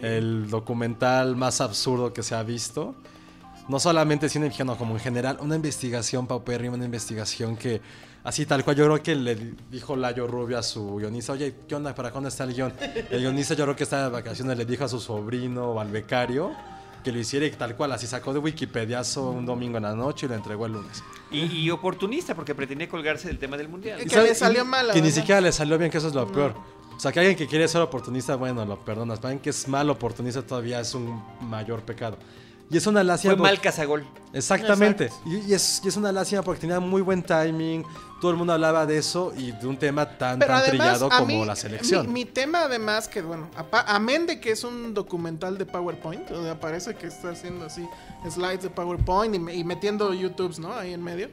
[0.00, 2.94] El documental más absurdo que se ha visto.
[3.68, 7.80] No solamente cine mexicano, como en general, una investigación paupérrima, una investigación que,
[8.24, 11.74] así tal cual, yo creo que le dijo Layo Rubio a su guionista, oye, ¿qué
[11.74, 11.94] onda?
[11.94, 12.72] ¿Para cuándo está el guion?
[13.10, 15.90] El guionista yo creo que está de vacaciones, le dijo a su sobrino o al
[15.90, 16.52] becario
[17.02, 20.26] que lo hiciera y tal cual, así sacó de Wikipediazo un domingo en la noche
[20.26, 21.02] y lo entregó el lunes.
[21.32, 23.98] Y, y oportunista, porque pretendía colgarse del tema del mundial.
[23.98, 26.14] Que Y sabe- le salió mal, Que ni siquiera le salió bien, que eso es
[26.14, 26.54] lo peor.
[26.96, 29.18] O sea, que alguien que quiere ser oportunista, bueno, lo perdonas.
[29.18, 32.18] Para alguien que es mal oportunista todavía es un mayor pecado.
[32.72, 33.32] Y es una lástima.
[33.32, 34.04] Fue porque- mal cazagol.
[34.32, 35.10] Exactamente.
[35.26, 37.84] Y, y es, y es una lástima porque tenía muy buen timing.
[38.20, 41.06] Todo el mundo hablaba de eso y de un tema tan, Pero tan además, trillado
[41.12, 42.06] a como mí, la selección.
[42.06, 43.50] Mi, mi tema, además, que bueno,
[43.86, 47.86] amén de que es un documental de PowerPoint, donde aparece que está haciendo así
[48.30, 50.72] slides de PowerPoint y metiendo YouTubes, ¿no?
[50.72, 51.28] Ahí en medio.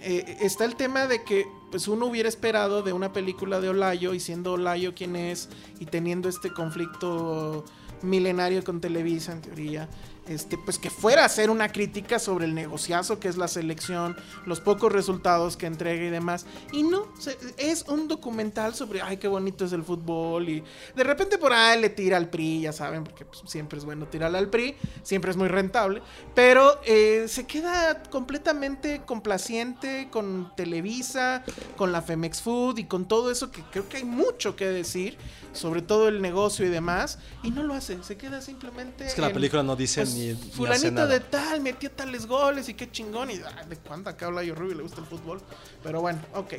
[0.00, 4.12] Eh, está el tema de que pues uno hubiera esperado de una película de Olayo
[4.12, 5.48] y siendo Olayo quien es
[5.80, 7.64] y teniendo este conflicto
[8.02, 9.88] milenario con Televisa en teoría
[10.28, 14.16] este pues que fuera a hacer una crítica sobre el negociazo que es la selección
[14.46, 16.46] los pocos resultados que entrega y demás.
[16.72, 20.64] Y no se- es un documental sobre ay qué bonito es el fútbol y
[20.96, 24.06] de repente por ahí le tira al PRI ya saben porque pues, siempre es bueno
[24.06, 26.02] tirarle al PRI siempre es muy rentable
[26.34, 31.42] pero eh, se queda completamente complaciente con Televisa
[31.76, 35.16] con la Femex Food y con todo eso que creo que hay mucho que decir
[35.52, 39.20] sobre todo el negocio y demás y no lo hace se queda simplemente Es que
[39.20, 41.06] la película no dice pues, ni, ni hace fulanito nada.
[41.08, 44.54] de tal metió tales goles y qué chingón y ay, de cuándo acá habla yo
[44.54, 45.40] Rubio le gusta el fútbol
[45.82, 46.54] pero bueno ok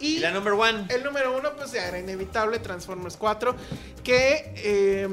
[0.00, 0.86] Y y la number one.
[0.88, 3.54] el número uno, pues ya era inevitable, Transformers 4,
[4.02, 5.08] que eh,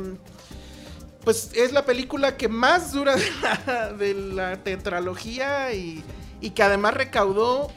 [1.24, 6.04] pues es la película que más dura de la, de la tetralogía y,
[6.42, 7.72] y que además recaudó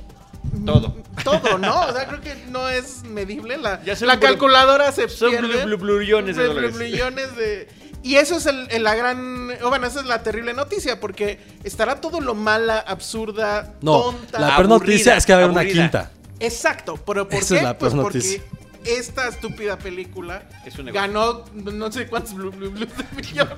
[0.65, 0.97] Todo.
[1.25, 1.83] Todo, ¿no?
[1.89, 3.57] O sea, creo que no es medible.
[3.59, 5.65] La, Ya son la calculadora se son pierde.
[5.65, 7.37] blu- blu- blurrillones de Blu- dólares.
[7.37, 7.69] de...
[8.03, 9.49] Y eso es el, el- la gran.
[9.63, 14.39] Bueno, esa es la terrible noticia, porque estará todo lo mala, absurda, No, tonta.
[14.41, 16.11] la peor aburrida, noticia es que va a haber una quinta.
[16.41, 17.57] Exacto, pero ¿por Esa qué?
[17.59, 18.43] es la pues porque noticia.
[18.85, 23.57] esta estúpida película Es ganó no sé cuántos blue, blue, blue de millones.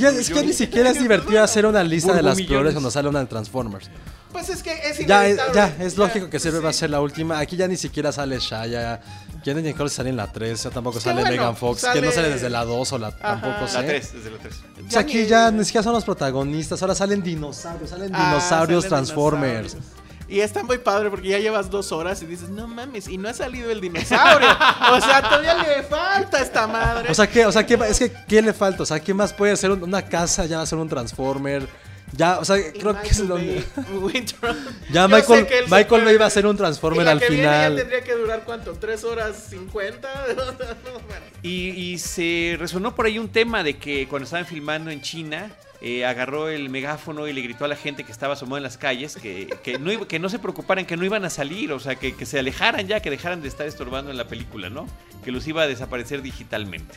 [0.00, 3.08] Ya- es que ni siquiera es divertido hacer una lista de las peores cuando sale
[3.08, 3.90] una de Transformers.
[4.30, 5.54] Pues es que es Ya, es- inevitable.
[5.54, 7.38] ya, es Ya, lógico que pues siempre va a ser la última.
[7.38, 9.00] Aquí ya ni siquiera sale Shaya.
[9.44, 11.86] Ya ni Nicole sale en la 3, ya tampoco que sale bueno, Megan Fox, que
[11.88, 13.74] sale- no sale desde la 2 o la tampoco sé.
[13.82, 14.54] La 3, desde la 3.
[14.86, 18.84] O sea, aquí ya ni siquiera son los protagonistas, ahora salen dinosaurios, salen Ah, dinosaurios
[18.84, 19.72] salen Transformers.
[19.74, 20.04] dinosaurios.
[20.26, 23.28] Y está muy padre porque ya llevas dos horas y dices, no mames, y no
[23.28, 24.48] ha salido el dinosaurio.
[24.92, 27.10] o sea, todavía le falta a esta madre.
[27.10, 28.84] O sea, ¿qué, o sea ¿qué, es que ¿qué le falta?
[28.84, 30.46] O sea, ¿qué más puede ser un- una casa?
[30.46, 31.68] Ya va a ser un Transformer.
[32.12, 33.20] Ya, o sea, Y creo que es.
[33.20, 34.38] Michael Winter-
[34.92, 37.28] Ya Yo Michael, Michael puede- Bay va a ser un Y Transformer la al que
[37.28, 37.76] viene ya final.
[37.76, 40.08] tendría que durar cuánto, tres horas cincuenta.
[41.42, 45.50] Y, y se resonó por ahí un tema de que cuando estaban filmando en China,
[45.82, 48.78] eh, agarró el megáfono y le gritó a la gente que estaba asomada en las
[48.78, 51.80] calles que, que, no, iba- que no se preocuparan, que no iban a salir, o
[51.80, 54.86] sea, que, que se alejaran ya, que dejaran de estar estorbando en la película, ¿no?
[55.24, 56.94] Que los iba a desaparecer digitalmente.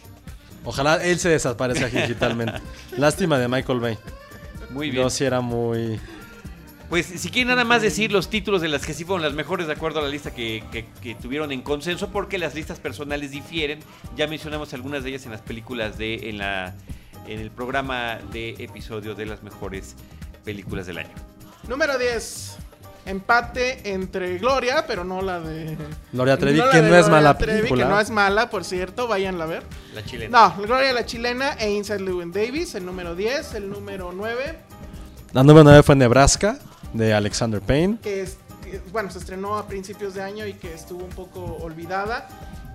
[0.63, 2.61] Ojalá él se desaparezca digitalmente.
[2.97, 3.97] Lástima de Michael Bay.
[4.69, 5.03] Muy bien.
[5.03, 5.99] Yo sí era muy...
[6.89, 9.67] Pues si quieren nada más decir los títulos de las que sí fueron las mejores
[9.67, 13.31] de acuerdo a la lista que, que- que tuvieron en consenso, porque las listas personales
[13.31, 13.79] difieren.
[14.15, 16.73] Ya mencionamos algunas de ellas en las películas de, en la,
[17.27, 19.95] en el programa de episodio de las mejores
[20.45, 21.09] películas del año.
[21.67, 22.57] Número 10.
[23.07, 25.77] Empate entre Gloria, pero no la de.
[26.11, 27.83] Gloria Trevi, la que no es Gloria mala Trevi, película.
[27.85, 29.63] que no es mala, por cierto, váyanla a ver.
[29.93, 30.49] La chilena.
[30.55, 34.57] No, Gloria la chilena e Inside Llewyn Davis, el número 10, el número 9,
[35.33, 36.57] La número 9 fue Nebraska,
[36.93, 37.97] de Alexander Payne.
[38.01, 41.57] que es, que, bueno, se estrenó a principios de año y que estuvo un poco
[41.61, 42.27] olvidada.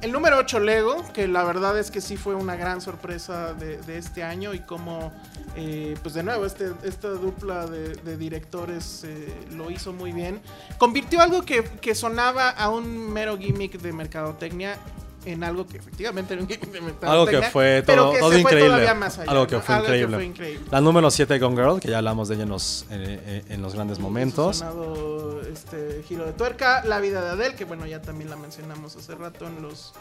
[0.03, 3.79] El número 8, Lego, que la verdad es que sí fue una gran sorpresa de,
[3.97, 5.13] este año y como,
[5.55, 10.43] eh, pues de nuevo, este, esta dupla de, directores eh, lo hizo muy bien.
[10.77, 14.77] Convirtió algo que sonaba a un mero gimmick de mercadotecnia
[15.25, 17.13] en algo que efectivamente era un gimmick de mercadotecnia.
[17.13, 18.69] Algo que fue pero todo, que todo se fue increíble.
[18.69, 19.63] todavía más allá, algo que ¿no?
[19.63, 20.17] fue increíble.
[20.17, 20.67] fue increíble.
[20.71, 23.75] La número 7, Gone Girl, que ya hablamos de ella en los, eh, en los
[23.75, 24.59] grandes momentos.
[24.59, 28.97] Sonado, este giro de tuerca, la vida de Adele, que bueno, ya también la mencionamos
[28.97, 29.93] hace rato en los,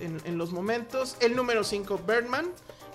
[0.00, 1.16] en, en los momentos.
[1.20, 2.46] El número 5, Birdman,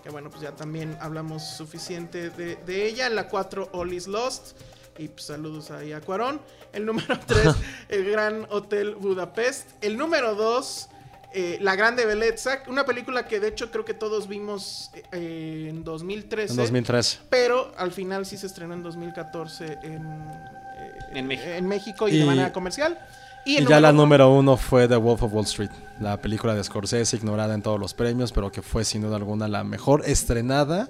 [0.03, 3.09] que bueno, pues ya también hablamos suficiente de, de ella.
[3.09, 4.57] La 4, All is Lost.
[4.97, 6.41] Y pues, saludos ahí a Cuarón.
[6.73, 7.55] El número 3,
[7.89, 9.69] El Gran Hotel Budapest.
[9.81, 10.89] El número 2,
[11.33, 12.59] eh, La Grande Bellezza.
[12.67, 16.51] Una película que de hecho creo que todos vimos eh, en 2013.
[16.53, 17.19] En 2003.
[17.29, 21.49] Pero al final sí se estrenó en 2014 en, eh, En México.
[21.49, 22.99] en México y, de manera comercial.
[23.45, 26.63] Y, ya la uno- número uno fue The Wolf of Wall Street, la película de
[26.63, 30.89] Scorsese, ignorada en todos los premios, pero que fue sin duda alguna la mejor estrenada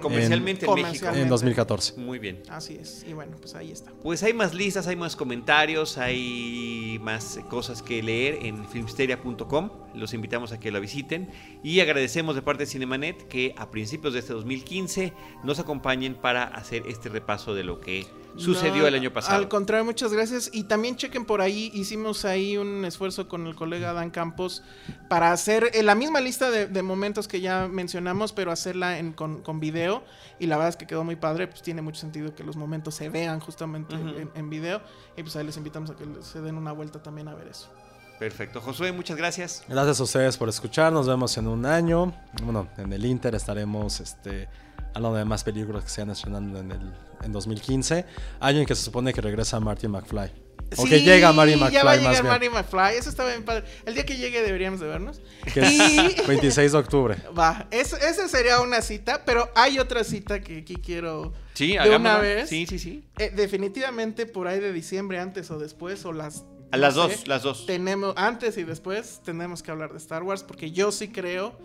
[0.00, 0.82] Comercialmente en, México.
[0.82, 1.22] Comercialmente.
[1.22, 1.96] en 2014.
[1.98, 2.42] Muy bien.
[2.48, 3.04] Así es.
[3.08, 3.92] Y bueno, pues ahí está.
[4.02, 9.70] Pues hay más listas, hay más comentarios, hay más cosas que leer en filmsteria.com.
[9.94, 11.30] Los invitamos a que la visiten.
[11.62, 15.12] Y agradecemos de parte de Cinemanet que a principios de este 2015
[15.42, 18.06] nos acompañen para hacer este repaso de lo que
[18.36, 19.36] sucedió No, el año pasado.
[19.36, 20.50] Al contrario, muchas gracias.
[20.52, 24.62] Y también chequen por ahí, hicimos ahí un esfuerzo con el colega Dan Campos
[25.08, 29.12] para hacer eh, la misma lista de, de momentos que ya mencionamos, pero hacerla en,
[29.12, 30.02] con, con video.
[30.38, 32.94] Y la verdad es que quedó muy padre, pues tiene mucho sentido que los momentos
[32.94, 34.80] se vean justamente en, en video.
[35.16, 37.68] Y pues ahí les invitamos a que se den una vuelta también a ver eso.
[38.18, 38.60] Perfecto.
[38.60, 39.64] Josué, muchas gracias.
[39.68, 42.12] Gracias a ustedes por escuchar, nos vemos en un año.
[42.44, 44.48] Bueno, en el Inter estaremos este,
[44.94, 48.04] hablando de más películas que se van estrenando en, el, en 2015.
[48.40, 50.30] Año en que se supone que regresa Marty McFly.
[50.76, 52.52] O que Sí, llega Marty McFly ya va a más llegar bien.
[52.52, 52.96] Marty McFly.
[52.98, 53.64] Eso está bien padre.
[53.84, 55.20] El día que llegue deberíamos de vernos.
[55.52, 57.16] Que es Y 26 de octubre.
[57.38, 61.78] va, es- esa sería una cita, pero hay otra cita que aquí quiero Sí, de
[61.80, 61.98] hagámosla.
[62.14, 62.48] una vez.
[62.48, 63.04] Sí, sí, sí.
[63.18, 66.44] Eh, definitivamente por ahí de diciembre, antes o después, o las...
[66.72, 67.66] A las dos, las dos.
[67.66, 71.56] Tenemos, antes y después, tenemos que hablar de Star Wars, porque yo sí creo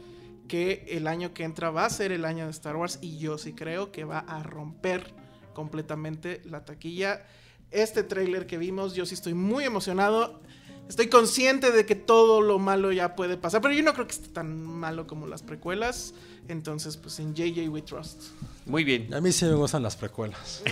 [0.49, 3.37] que el año que entra va a ser el año de Star Wars y yo
[3.37, 5.13] sí creo que va a romper
[5.53, 7.25] completamente la taquilla.
[7.71, 10.41] Este tráiler que vimos, yo sí estoy muy emocionado.
[10.89, 14.13] Estoy consciente de que todo lo malo ya puede pasar, pero yo no creo que
[14.13, 16.15] esté tan malo como las precuelas.
[16.49, 18.23] Entonces, pues en JJ We Trust.
[18.65, 19.13] Muy bien.
[19.13, 20.63] A mí sí me gustan las precuelas.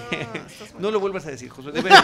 [0.79, 1.71] No lo vuelvas a decir, Josué.
[1.71, 2.03] de verdad,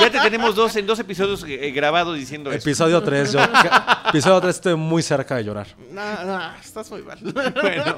[0.00, 2.58] ya te tenemos dos en dos episodios eh, grabados diciendo eso.
[2.68, 3.40] Episodio 3, yo.
[4.08, 5.66] Episodio 3 estoy muy cerca de llorar.
[5.90, 7.18] No, no, estás muy mal.
[7.62, 7.96] Bueno,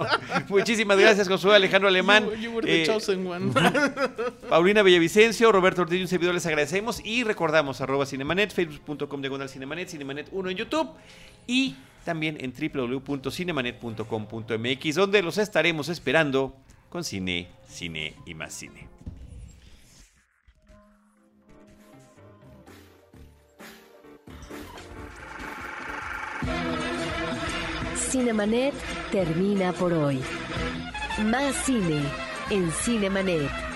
[0.49, 2.25] muchísimas gracias, Josué Alejandro Alemán.
[2.27, 3.53] You, you were the Eh, chosen one.
[4.49, 9.49] Paulina Villavicencio, Roberto Ortiz y un servidor les agradecemos y recordamos arroba Cinemanet, facebook.com diagonal
[9.49, 10.91] Cinemanet, Cinemanet 1 en YouTube
[11.47, 16.55] y también en www.cinemanet.com.mx donde los estaremos esperando
[16.89, 18.87] con cine, cine y más cine.
[27.97, 28.75] Cinemanet
[29.11, 30.21] termina por hoy.
[31.25, 32.01] Más cine
[32.51, 33.74] en Cinemanet.